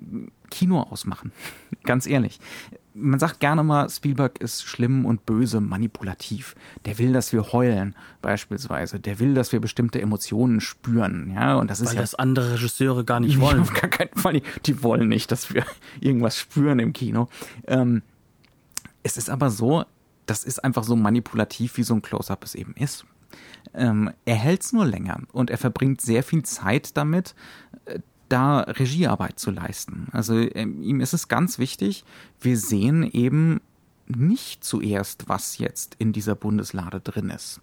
[0.49, 1.31] Kino ausmachen.
[1.83, 2.39] ganz ehrlich.
[2.93, 6.55] man sagt gerne mal, Spielberg ist schlimm und böse, manipulativ.
[6.85, 8.99] Der will, dass wir heulen, beispielsweise.
[8.99, 11.31] Der will, dass wir bestimmte Emotionen spüren.
[11.33, 13.59] Ja, und das ist Weil ja das andere Regisseure gar nicht wollen.
[13.61, 14.41] Auf gar keinen Fall.
[14.65, 15.65] Die wollen nicht, dass wir
[16.01, 17.29] irgendwas spüren im Kino.
[17.67, 18.01] Ähm,
[19.03, 19.85] es ist aber so,
[20.25, 23.05] das ist einfach so manipulativ, wie so ein Close-up es eben ist.
[23.73, 27.35] Ähm, er hält es nur länger und er verbringt sehr viel Zeit damit,
[27.85, 27.99] äh,
[28.29, 30.07] da Regiearbeit zu leisten.
[30.11, 32.05] Also ähm, ihm ist es ganz wichtig,
[32.39, 33.61] wir sehen eben
[34.07, 37.61] nicht zuerst, was jetzt in dieser Bundeslade drin ist.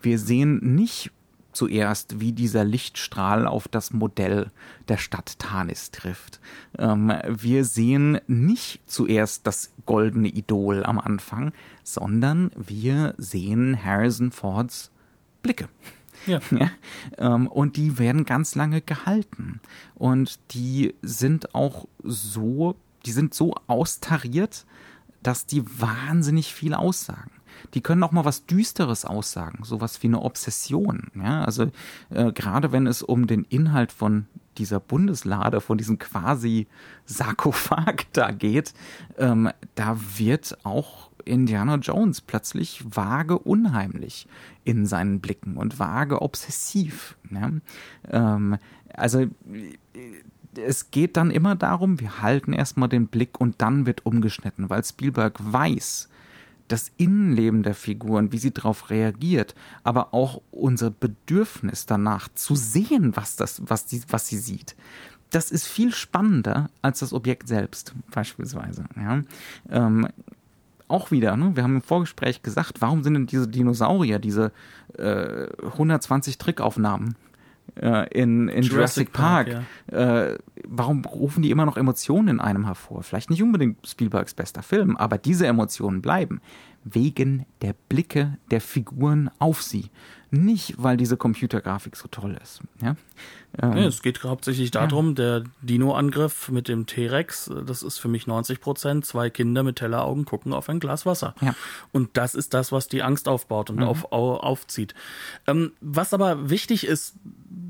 [0.00, 1.10] Wir sehen nicht
[1.52, 4.50] zuerst, wie dieser Lichtstrahl auf das Modell
[4.86, 6.40] der Stadt Tanis trifft.
[6.78, 11.52] Ähm, wir sehen nicht zuerst das goldene Idol am Anfang,
[11.82, 14.92] sondern wir sehen Harrison Fords
[15.42, 15.68] Blicke.
[16.26, 16.40] Ja.
[16.50, 16.70] ja.
[17.16, 19.60] Ähm, und die werden ganz lange gehalten.
[19.94, 22.76] Und die sind auch so,
[23.06, 24.66] die sind so austariert,
[25.22, 27.30] dass die wahnsinnig viel aussagen.
[27.74, 31.08] Die können auch mal was Düsteres aussagen, sowas wie eine Obsession.
[31.16, 31.70] Ja, also
[32.10, 34.26] äh, gerade wenn es um den Inhalt von
[34.58, 36.66] dieser Bundeslade, von diesem quasi
[37.04, 38.74] Sarkophag da geht,
[39.16, 44.26] ähm, da wird auch Indiana Jones plötzlich vage unheimlich
[44.64, 47.16] in seinen Blicken und vage obsessiv.
[47.30, 47.50] Ja?
[48.10, 48.58] Ähm,
[48.94, 49.26] also
[50.56, 54.84] es geht dann immer darum, wir halten erstmal den Blick und dann wird umgeschnitten, weil
[54.84, 56.08] Spielberg weiß,
[56.68, 59.54] das Innenleben der Figuren, wie sie darauf reagiert,
[59.84, 64.76] aber auch unser Bedürfnis danach zu sehen, was das, was die, was sie sieht.
[65.30, 68.84] Das ist viel spannender als das Objekt selbst, beispielsweise.
[68.96, 69.22] Ja.
[69.68, 70.08] Ähm,
[70.88, 71.52] auch wieder, ne?
[71.54, 74.52] wir haben im Vorgespräch gesagt, warum sind denn diese Dinosaurier, diese
[74.96, 77.14] äh, 120 Trickaufnahmen
[77.76, 80.24] äh, in, in Jurassic, Jurassic Park, Park ja.
[80.24, 83.02] äh, warum rufen die immer noch Emotionen in einem hervor?
[83.02, 86.40] Vielleicht nicht unbedingt Spielbergs bester Film, aber diese Emotionen bleiben
[86.84, 89.90] wegen der Blicke der Figuren auf sie.
[90.30, 92.60] Nicht, weil diese Computergrafik so toll ist.
[92.82, 92.96] Ja?
[93.60, 95.14] Ähm, ja, es geht hauptsächlich darum, ja.
[95.14, 99.06] der Dino-Angriff mit dem T-Rex, das ist für mich 90 Prozent.
[99.06, 101.34] Zwei Kinder mit Telleraugen gucken auf ein Glas Wasser.
[101.40, 101.54] Ja.
[101.92, 103.84] Und das ist das, was die Angst aufbaut und mhm.
[103.84, 104.94] auf, auf, aufzieht.
[105.46, 107.14] Ähm, was aber wichtig ist,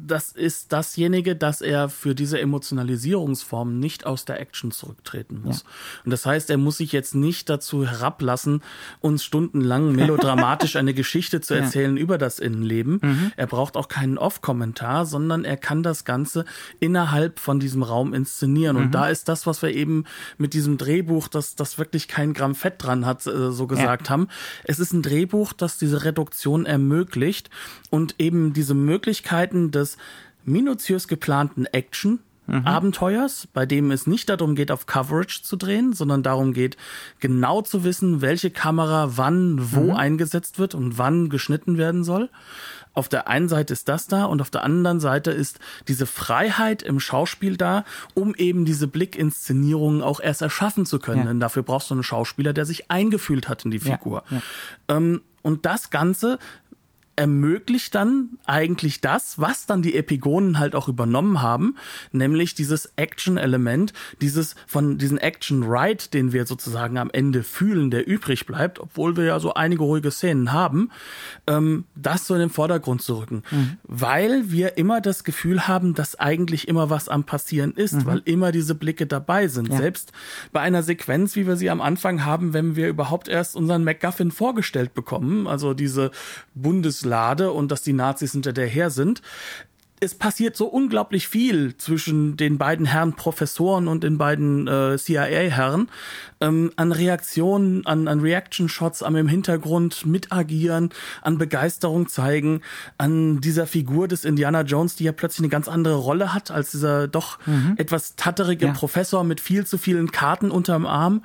[0.08, 5.62] das ist dasjenige, dass er für diese Emotionalisierungsform nicht aus der Action zurücktreten muss.
[5.62, 5.68] Ja.
[6.06, 8.62] Und das heißt, er muss sich jetzt nicht dazu herablassen,
[9.00, 12.98] uns stundenlang melodramatisch eine Geschichte zu erzählen über das Innenleben.
[13.02, 13.32] Mhm.
[13.36, 16.44] Er braucht auch keinen Off-Kommentar, sondern er kann das Ganze
[16.80, 18.76] innerhalb von diesem Raum inszenieren.
[18.76, 18.92] Und mhm.
[18.92, 20.04] da ist das, was wir eben
[20.38, 24.10] mit diesem Drehbuch, das, das wirklich kein Gramm Fett dran hat, äh, so gesagt ja.
[24.10, 24.28] haben.
[24.64, 27.50] Es ist ein Drehbuch, das diese Reduktion ermöglicht
[27.90, 29.98] und eben diese Möglichkeiten des
[30.44, 32.66] minutiös geplanten Action mhm.
[32.66, 36.76] Abenteuers, bei dem es nicht darum geht, auf Coverage zu drehen, sondern darum geht,
[37.20, 39.96] genau zu wissen, welche Kamera wann wo mhm.
[39.96, 42.30] eingesetzt wird und wann geschnitten werden soll.
[42.94, 46.82] Auf der einen Seite ist das da und auf der anderen Seite ist diese Freiheit
[46.82, 47.84] im Schauspiel da,
[48.14, 51.20] um eben diese Blickinszenierungen auch erst erschaffen zu können.
[51.20, 51.26] Ja.
[51.26, 54.24] Denn dafür brauchst du einen Schauspieler, der sich eingefühlt hat in die Figur.
[54.30, 54.36] Ja.
[54.88, 54.96] Ja.
[54.96, 56.38] Ähm, und das Ganze
[57.18, 61.74] ermöglicht dann eigentlich das, was dann die Epigonen halt auch übernommen haben,
[62.12, 68.46] nämlich dieses Action-Element, dieses von diesen Action-Ride, den wir sozusagen am Ende fühlen, der übrig
[68.46, 70.90] bleibt, obwohl wir ja so einige ruhige Szenen haben,
[71.48, 73.78] ähm, das so in den Vordergrund zu rücken, mhm.
[73.82, 78.06] weil wir immer das Gefühl haben, dass eigentlich immer was am passieren ist, mhm.
[78.06, 79.70] weil immer diese Blicke dabei sind.
[79.70, 79.78] Ja.
[79.78, 80.12] Selbst
[80.52, 84.30] bei einer Sequenz, wie wir sie am Anfang haben, wenn wir überhaupt erst unseren MacGuffin
[84.30, 86.12] vorgestellt bekommen, also diese
[86.54, 89.22] Bundes Lade und dass die Nazis hinterher sind.
[90.00, 95.88] Es passiert so unglaublich viel zwischen den beiden Herren Professoren und den beiden äh, CIA-Herren
[96.40, 100.90] ähm, an Reaktionen, an, an Reaction-Shots am im Hintergrund mitagieren,
[101.22, 102.60] an Begeisterung zeigen,
[102.96, 106.70] an dieser Figur des Indiana Jones, die ja plötzlich eine ganz andere Rolle hat als
[106.70, 107.74] dieser doch mhm.
[107.76, 108.72] etwas tatterige ja.
[108.72, 111.24] Professor mit viel zu vielen Karten unterm Arm.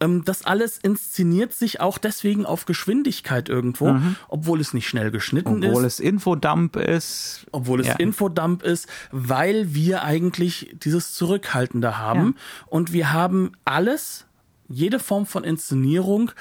[0.00, 4.16] Ähm, das alles inszeniert sich auch deswegen auf Geschwindigkeit irgendwo, mhm.
[4.28, 5.70] obwohl es nicht schnell geschnitten obwohl ist.
[5.70, 7.46] Obwohl es Infodump ist.
[7.52, 7.94] Obwohl es ja.
[7.94, 12.34] Infodump ist, weil wir eigentlich dieses Zurückhaltende haben.
[12.36, 12.66] Ja.
[12.66, 14.26] Und wir haben alles,
[14.72, 16.32] jede Form von Inszenierung,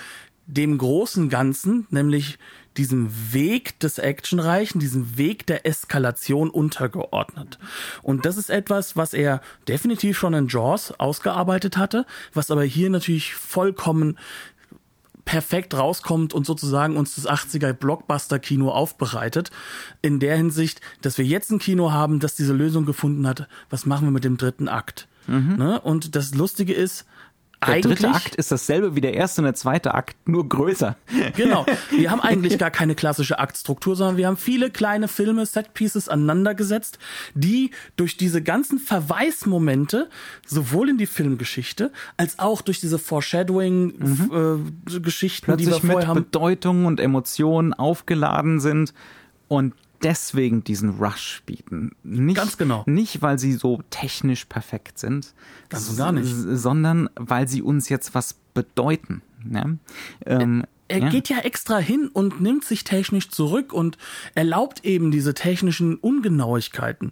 [0.47, 2.37] dem großen Ganzen, nämlich
[2.77, 7.59] diesem Weg des Actionreichen, diesem Weg der Eskalation untergeordnet.
[8.01, 12.89] Und das ist etwas, was er definitiv schon in Jaws ausgearbeitet hatte, was aber hier
[12.89, 14.17] natürlich vollkommen
[15.25, 19.51] perfekt rauskommt und sozusagen uns das 80er Blockbuster-Kino aufbereitet.
[20.01, 23.85] In der Hinsicht, dass wir jetzt ein Kino haben, das diese Lösung gefunden hat, was
[23.85, 25.07] machen wir mit dem dritten Akt?
[25.27, 25.55] Mhm.
[25.57, 25.79] Ne?
[25.79, 27.05] Und das Lustige ist,
[27.61, 30.95] Der eigentlich, dritte Akt ist dasselbe wie der erste und der zweite Akt, nur größer.
[31.35, 31.67] Genau.
[31.91, 36.97] Wir haben eigentlich gar keine klassische Aktstruktur, sondern wir haben viele kleine Filme, Setpieces aneinandergesetzt,
[37.35, 40.09] die durch diese ganzen Verweismomente
[40.45, 46.23] sowohl in die Filmgeschichte als auch durch diese Foreshadowing-Geschichten, die wir vorher mit haben.
[46.23, 48.95] Bedeutung und Emotionen aufgeladen sind
[49.47, 51.91] und deswegen diesen Rush bieten.
[52.03, 52.83] Nicht, Ganz genau.
[52.87, 55.33] Nicht, weil sie so technisch perfekt sind,
[55.69, 56.27] Ganz und gar nicht.
[56.33, 59.21] sondern weil sie uns jetzt was bedeuten.
[59.49, 59.65] Ja?
[60.25, 61.09] Ähm, Er ja?
[61.09, 63.97] geht ja extra hin und nimmt sich technisch zurück und
[64.35, 67.11] erlaubt eben diese technischen Ungenauigkeiten.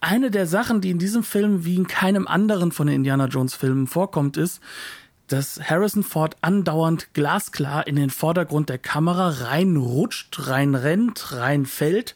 [0.00, 3.54] Eine der Sachen, die in diesem Film wie in keinem anderen von den Indiana Jones
[3.54, 4.60] Filmen vorkommt, ist,
[5.28, 12.14] dass Harrison Ford andauernd glasklar in den Vordergrund der Kamera reinrutscht, reinrennt, reinfällt,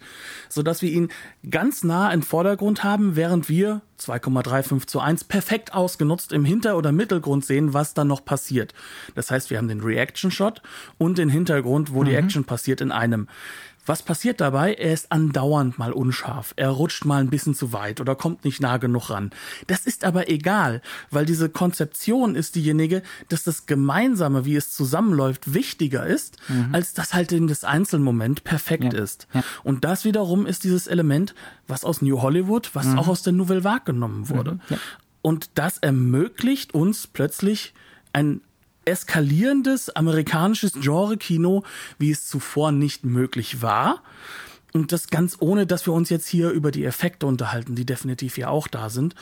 [0.48, 1.09] sodass wir ihn
[1.48, 6.92] ganz nah im Vordergrund haben, während wir 2,35 zu 1 perfekt ausgenutzt im Hinter- oder
[6.92, 8.74] Mittelgrund sehen, was dann noch passiert.
[9.14, 10.61] Das heißt, wir haben den Reaction-Shot
[10.98, 13.28] und den Hintergrund, wo die Action passiert in einem.
[13.87, 14.74] Was passiert dabei?
[14.74, 16.53] Er ist andauernd mal unscharf.
[16.57, 19.30] Er rutscht mal ein bisschen zu weit oder kommt nicht nah genug ran.
[19.68, 25.55] Das ist aber egal, weil diese Konzeption ist diejenige, dass das Gemeinsame, wie es zusammenläuft,
[25.55, 26.37] wichtiger ist,
[26.72, 28.99] als dass halt in das Einzelmoment perfekt Ja.
[28.99, 29.28] ist.
[29.32, 29.43] Ja.
[29.62, 31.34] Und das wiederum ist dieses Element,
[31.68, 34.59] was aus New Hollywood, was auch aus der Nouvelle Vague genommen wurde.
[34.68, 34.78] Ja.
[35.22, 37.72] Und das ermöglicht uns plötzlich
[38.12, 38.41] ein
[38.87, 41.64] eskalierendes amerikanisches Genre-Kino,
[41.99, 44.03] wie es zuvor nicht möglich war.
[44.72, 48.37] Und das ganz ohne, dass wir uns jetzt hier über die Effekte unterhalten, die definitiv
[48.37, 49.14] ja auch da sind,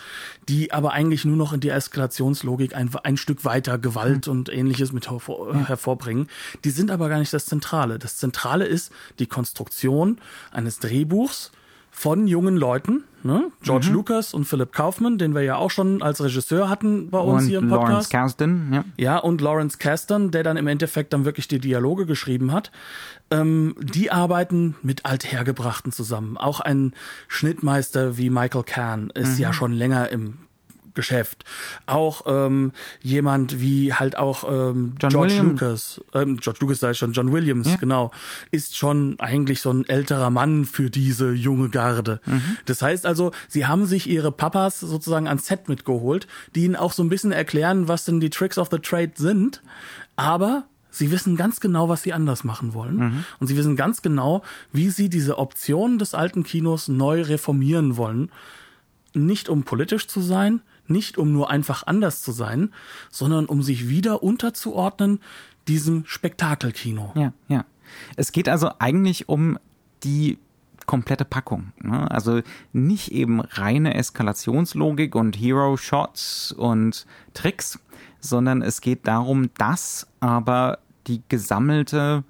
[0.49, 4.93] die aber eigentlich nur noch in die Eskalationslogik ein, ein Stück weiter Gewalt und ähnliches
[4.93, 6.29] mit hervor, hervorbringen.
[6.65, 8.01] Die sind aber gar nicht das Zentrale.
[8.01, 8.91] Das Zentrale ist
[9.21, 10.19] die Konstruktion
[10.51, 11.53] eines Drehbuchs
[11.97, 13.53] von jungen Leuten, ne?
[13.63, 17.45] George Lucas und Philip Kaufman, den wir ja auch schon als Regisseur hatten bei uns
[17.45, 18.11] und hier im Lawrence Podcast.
[18.11, 18.85] Kasdan, ja.
[18.97, 22.73] Ja, und Lawrence Kasdan, der dann im Endeffekt dann wirklich die Dialoge geschrieben hat.
[23.31, 26.37] Ähm, die arbeiten mit Althergebrachten zusammen.
[26.37, 26.95] Auch ein
[27.29, 30.39] Schnittmeister wie Michael Kahn ist ja schon länger im
[30.95, 31.45] Geschäft.
[31.87, 32.73] Auch ähm,
[33.03, 35.61] jemand wie halt auch ähm, John George Williams.
[35.61, 37.77] Lucas, ähm, George Lucas sei schon, John Williams, Ja.
[37.77, 38.11] genau,
[38.51, 42.21] ist schon eigentlich so ein älterer Mann für diese junge Garde.
[42.67, 46.93] Das heißt also, sie haben sich ihre Papas sozusagen ans Set mitgeholt, die ihnen auch
[46.93, 49.63] so ein bisschen erklären, was denn die Tricks of the Trade sind,
[50.17, 50.65] aber
[50.97, 53.25] Sie wissen ganz genau, was sie anders machen wollen.
[53.41, 58.31] Und sie wissen ganz genau, wie sie diese Optionen des alten Kinos neu reformieren wollen.
[59.13, 62.73] Nicht um politisch zu sein, nicht um nur einfach anders zu sein,
[63.11, 65.21] sondern um sich wieder unterzuordnen
[65.69, 67.13] diesem Spektakelkino.
[67.15, 67.65] Ja, ja.
[68.17, 69.59] Es geht also eigentlich um
[70.03, 70.39] die
[70.87, 71.73] komplette Packung.
[71.81, 72.11] Ne?
[72.11, 72.41] Also
[72.73, 77.79] nicht eben reine Eskalationslogik und Hero-Shots und Tricks,
[78.21, 82.25] sondern es geht darum, dass aber die gesammelte,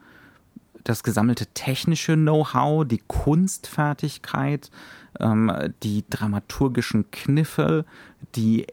[0.84, 4.70] das gesammelte technische Know-how, die Kunstfertigkeit,
[5.21, 5.53] ähm,
[5.83, 7.85] die dramaturgischen Kniffe,
[8.35, 8.67] die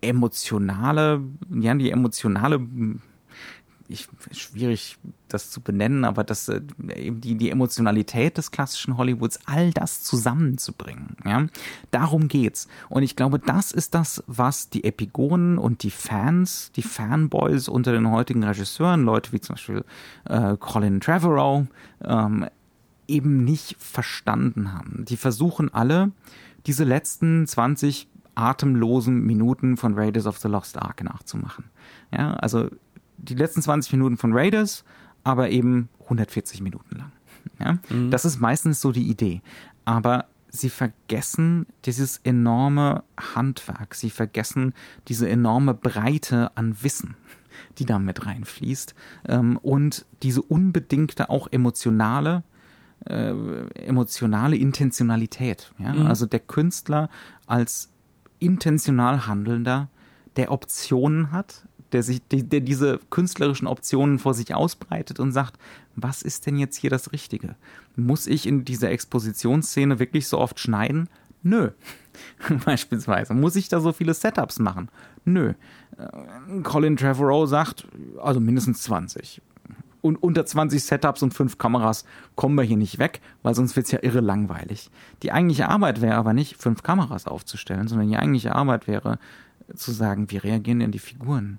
[0.00, 2.60] emotionale, ja, die emotionale
[3.88, 4.96] ich, schwierig
[5.28, 6.62] das zu benennen, aber das, äh,
[6.96, 11.16] eben die, die Emotionalität des klassischen Hollywoods, all das zusammenzubringen.
[11.24, 11.46] Ja?
[11.90, 12.66] Darum geht's.
[12.88, 17.92] Und ich glaube, das ist das, was die Epigonen und die Fans, die Fanboys unter
[17.92, 19.84] den heutigen Regisseuren, Leute wie zum Beispiel
[20.28, 21.66] äh, Colin Trevorrow,
[22.02, 22.46] ähm,
[23.08, 25.04] eben nicht verstanden haben.
[25.06, 26.12] Die versuchen alle,
[26.66, 31.64] diese letzten 20 atemlosen Minuten von Raiders of the Lost Ark nachzumachen.
[32.12, 32.68] Ja, also
[33.18, 34.84] die letzten 20 Minuten von Raiders,
[35.22, 37.12] aber eben 140 Minuten lang.
[37.60, 37.78] Ja,
[38.10, 39.42] das ist meistens so die Idee.
[39.84, 43.94] Aber sie vergessen dieses enorme Handwerk.
[43.94, 44.72] Sie vergessen
[45.08, 47.16] diese enorme Breite an Wissen,
[47.78, 48.94] die da mit reinfließt.
[49.28, 52.44] Ähm, und diese unbedingte, auch emotionale,
[53.06, 53.32] äh,
[53.74, 55.72] emotionale Intentionalität.
[55.78, 55.92] Ja?
[56.06, 57.10] Also der Künstler
[57.46, 57.90] als
[58.38, 59.88] intentional Handelnder,
[60.36, 65.58] der Optionen hat, der sich, der, der diese künstlerischen Optionen vor sich ausbreitet und sagt,
[65.94, 67.54] was ist denn jetzt hier das Richtige?
[67.94, 71.08] Muss ich in dieser Expositionsszene wirklich so oft schneiden?
[71.42, 71.70] Nö.
[72.64, 73.34] Beispielsweise.
[73.34, 74.88] Muss ich da so viele Setups machen?
[75.24, 75.54] Nö.
[75.96, 77.86] Äh, Colin Trevorrow sagt,
[78.20, 79.40] also mindestens 20
[80.04, 83.90] und unter 20 Setups und 5 Kameras kommen wir hier nicht weg, weil sonst wird's
[83.90, 84.90] ja irre langweilig.
[85.22, 89.18] Die eigentliche Arbeit wäre aber nicht, fünf Kameras aufzustellen, sondern die eigentliche Arbeit wäre
[89.74, 91.58] zu sagen, wie reagieren denn die Figuren?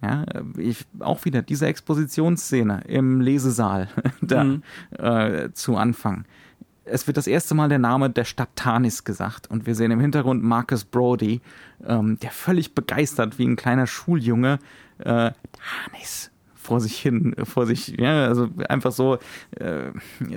[0.00, 0.24] Ja,
[0.56, 3.88] ich, auch wieder diese Expositionsszene im Lesesaal
[4.22, 4.58] da,
[4.98, 6.24] äh, zu Anfang.
[6.86, 10.00] es wird das erste Mal der Name der Stadt Tanis gesagt und wir sehen im
[10.00, 11.42] Hintergrund Marcus Brody,
[11.86, 14.60] ähm, der völlig begeistert wie ein kleiner Schuljunge
[14.98, 15.30] äh,
[15.92, 16.31] Tanis
[16.62, 19.18] vor sich hin, vor sich, ja, also einfach so,
[19.56, 19.90] äh,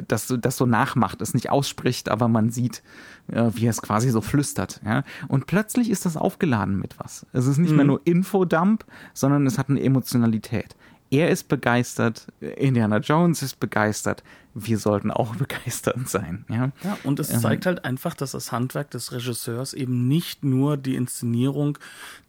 [0.07, 2.82] das, das so nachmacht, es nicht ausspricht, aber man sieht,
[3.28, 4.82] äh, wie er es quasi so flüstert.
[4.84, 5.03] Ja?
[5.28, 7.28] Und plötzlich ist das aufgeladen mit was.
[7.32, 7.76] Es ist nicht mhm.
[7.78, 10.76] mehr nur Infodump, sondern es hat eine Emotionalität.
[11.11, 14.23] Er ist begeistert, Indiana Jones ist begeistert,
[14.56, 16.45] wir sollten auch begeistert sein.
[16.49, 20.43] Ja, ja und es ähm, zeigt halt einfach, dass das Handwerk des Regisseurs eben nicht
[20.43, 21.78] nur die Inszenierung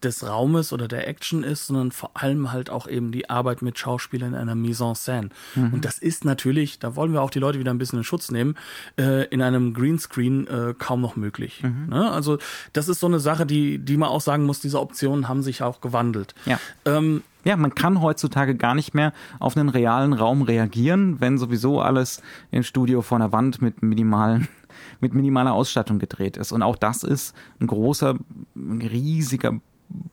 [0.03, 3.79] des Raumes oder der Action ist, sondern vor allem halt auch eben die Arbeit mit
[3.79, 5.31] Schauspielern in einer Mise en scène.
[5.55, 5.75] Mhm.
[5.75, 8.31] Und das ist natürlich, da wollen wir auch die Leute wieder ein bisschen in Schutz
[8.31, 8.57] nehmen,
[8.99, 11.63] äh, in einem Greenscreen äh, kaum noch möglich.
[11.63, 11.87] Mhm.
[11.91, 12.11] Ne?
[12.11, 12.39] Also
[12.73, 15.63] das ist so eine Sache, die, die man auch sagen muss, diese Optionen haben sich
[15.63, 16.35] auch gewandelt.
[16.45, 16.59] Ja.
[16.85, 21.81] Ähm, ja, man kann heutzutage gar nicht mehr auf einen realen Raum reagieren, wenn sowieso
[21.81, 22.16] alles
[22.51, 24.49] im Studio vor der Wand mit minimalen
[25.01, 26.53] mit minimaler Ausstattung gedreht ist.
[26.53, 28.19] Und auch das ist ein großer,
[28.55, 29.61] ein riesiger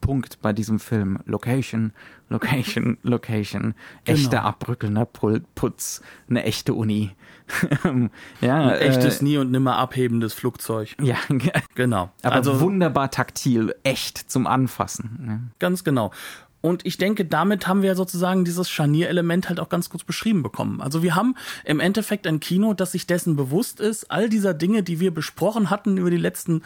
[0.02, 1.20] Punkt bei diesem Film.
[1.26, 1.94] Location,
[2.30, 3.74] Location, Location.
[4.06, 4.18] Genau.
[4.18, 7.12] Echter abrückelnder Putz, eine echte Uni.
[8.42, 10.96] ja, ein echtes äh, nie und nimmer abhebendes Flugzeug.
[11.02, 11.18] Ja,
[11.76, 12.12] genau.
[12.22, 15.52] Aber also wunderbar taktil, echt zum Anfassen.
[15.60, 16.12] Ganz genau.
[16.66, 20.80] Und ich denke, damit haben wir sozusagen dieses Scharnierelement halt auch ganz kurz beschrieben bekommen.
[20.80, 21.36] Also wir haben
[21.66, 25.70] im Endeffekt ein Kino, das sich dessen bewusst ist, all dieser Dinge, die wir besprochen
[25.70, 26.62] hatten über die letzten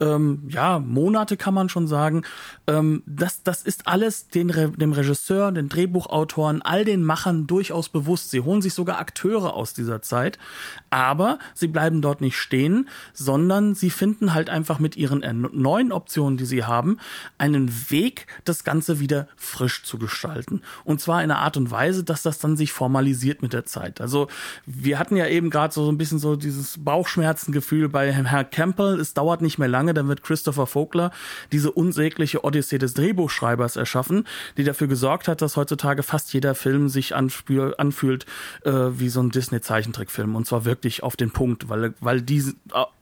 [0.00, 2.24] ähm, ja, Monate, kann man schon sagen,
[2.66, 8.32] ähm, das, das ist alles den, dem Regisseur, den Drehbuchautoren, all den Machern durchaus bewusst.
[8.32, 10.40] Sie holen sich sogar Akteure aus dieser Zeit,
[10.90, 16.36] aber sie bleiben dort nicht stehen, sondern sie finden halt einfach mit ihren neuen Optionen,
[16.36, 16.98] die sie haben,
[17.38, 20.62] einen Weg, das Ganze wieder frisch zu gestalten.
[20.84, 24.00] Und zwar in einer Art und Weise, dass das dann sich formalisiert mit der Zeit.
[24.00, 24.28] Also
[24.64, 28.98] wir hatten ja eben gerade so ein bisschen so dieses Bauchschmerzengefühl bei Herrn Campbell.
[29.00, 31.10] Es dauert nicht mehr lange, dann wird Christopher Vogler
[31.52, 34.26] diese unsägliche Odyssee des Drehbuchschreibers erschaffen,
[34.56, 38.26] die dafür gesorgt hat, dass heutzutage fast jeder Film sich anfühlt
[38.64, 40.34] äh, wie so ein Disney-Zeichentrickfilm.
[40.34, 42.54] Und zwar wirklich auf den Punkt, weil, weil diese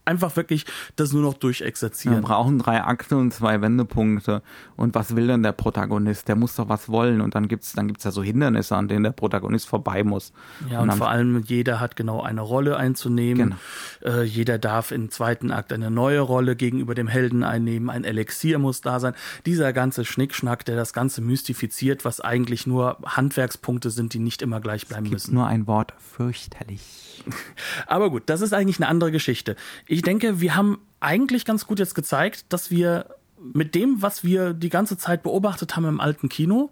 [0.05, 2.19] einfach wirklich das nur noch durchexerzieren.
[2.19, 4.41] Wir brauchen drei Akte und zwei Wendepunkte.
[4.75, 6.27] Und was will denn der Protagonist?
[6.27, 7.21] Der muss doch was wollen.
[7.21, 10.31] Und dann gibt's dann gibt's ja so Hindernisse, an denen der Protagonist vorbei muss.
[10.69, 13.55] Ja, und, und vor allem jeder hat genau eine Rolle einzunehmen.
[14.01, 14.17] Genau.
[14.17, 17.89] Äh, jeder darf im zweiten Akt eine neue Rolle gegenüber dem Helden einnehmen.
[17.89, 19.13] Ein Elixier muss da sein.
[19.45, 24.61] Dieser ganze Schnickschnack, der das Ganze mystifiziert, was eigentlich nur Handwerkspunkte sind, die nicht immer
[24.61, 25.35] gleich bleiben es gibt müssen.
[25.35, 26.81] Nur ein Wort, fürchterlich.
[27.87, 29.55] Aber gut, das ist eigentlich eine andere Geschichte.
[29.87, 33.15] Ich denke, wir haben eigentlich ganz gut jetzt gezeigt, dass wir
[33.53, 36.71] mit dem, was wir die ganze Zeit beobachtet haben im alten Kino,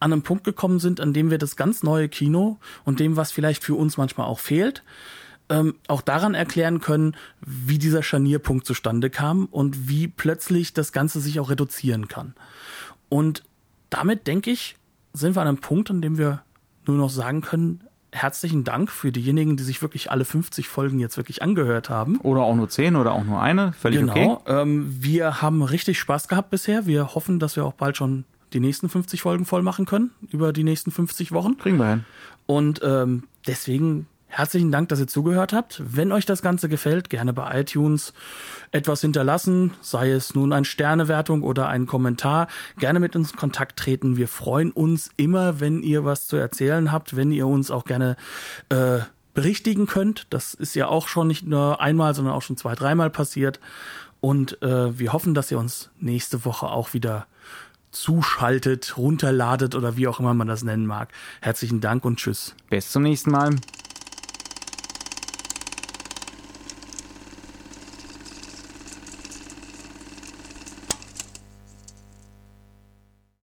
[0.00, 3.32] an einen Punkt gekommen sind, an dem wir das ganz neue Kino und dem, was
[3.32, 4.82] vielleicht für uns manchmal auch fehlt,
[5.50, 11.20] ähm, auch daran erklären können, wie dieser Scharnierpunkt zustande kam und wie plötzlich das Ganze
[11.20, 12.34] sich auch reduzieren kann.
[13.08, 13.44] Und
[13.90, 14.76] damit, denke ich,
[15.12, 16.42] sind wir an einem Punkt, an dem wir
[16.86, 21.16] nur noch sagen können, herzlichen Dank für diejenigen, die sich wirklich alle 50 Folgen jetzt
[21.16, 22.18] wirklich angehört haben.
[22.20, 23.72] Oder auch nur 10 oder auch nur eine.
[23.72, 24.12] Völlig genau.
[24.12, 24.60] okay.
[24.60, 26.86] Ähm, wir haben richtig Spaß gehabt bisher.
[26.86, 30.52] Wir hoffen, dass wir auch bald schon die nächsten 50 Folgen voll machen können über
[30.52, 31.56] die nächsten 50 Wochen.
[31.58, 32.04] Kriegen wir hin.
[32.46, 35.82] Und ähm, deswegen Herzlichen Dank, dass ihr zugehört habt.
[35.84, 38.14] Wenn euch das Ganze gefällt, gerne bei iTunes
[38.70, 42.46] etwas hinterlassen, sei es nun eine Sternewertung oder ein Kommentar.
[42.78, 44.16] Gerne mit uns in Kontakt treten.
[44.16, 48.16] Wir freuen uns immer, wenn ihr was zu erzählen habt, wenn ihr uns auch gerne
[48.68, 49.00] äh,
[49.34, 50.28] berichtigen könnt.
[50.30, 53.58] Das ist ja auch schon nicht nur einmal, sondern auch schon zwei, dreimal passiert.
[54.20, 57.26] Und äh, wir hoffen, dass ihr uns nächste Woche auch wieder
[57.90, 61.08] zuschaltet, runterladet oder wie auch immer man das nennen mag.
[61.40, 62.54] Herzlichen Dank und tschüss.
[62.68, 63.56] Bis zum nächsten Mal.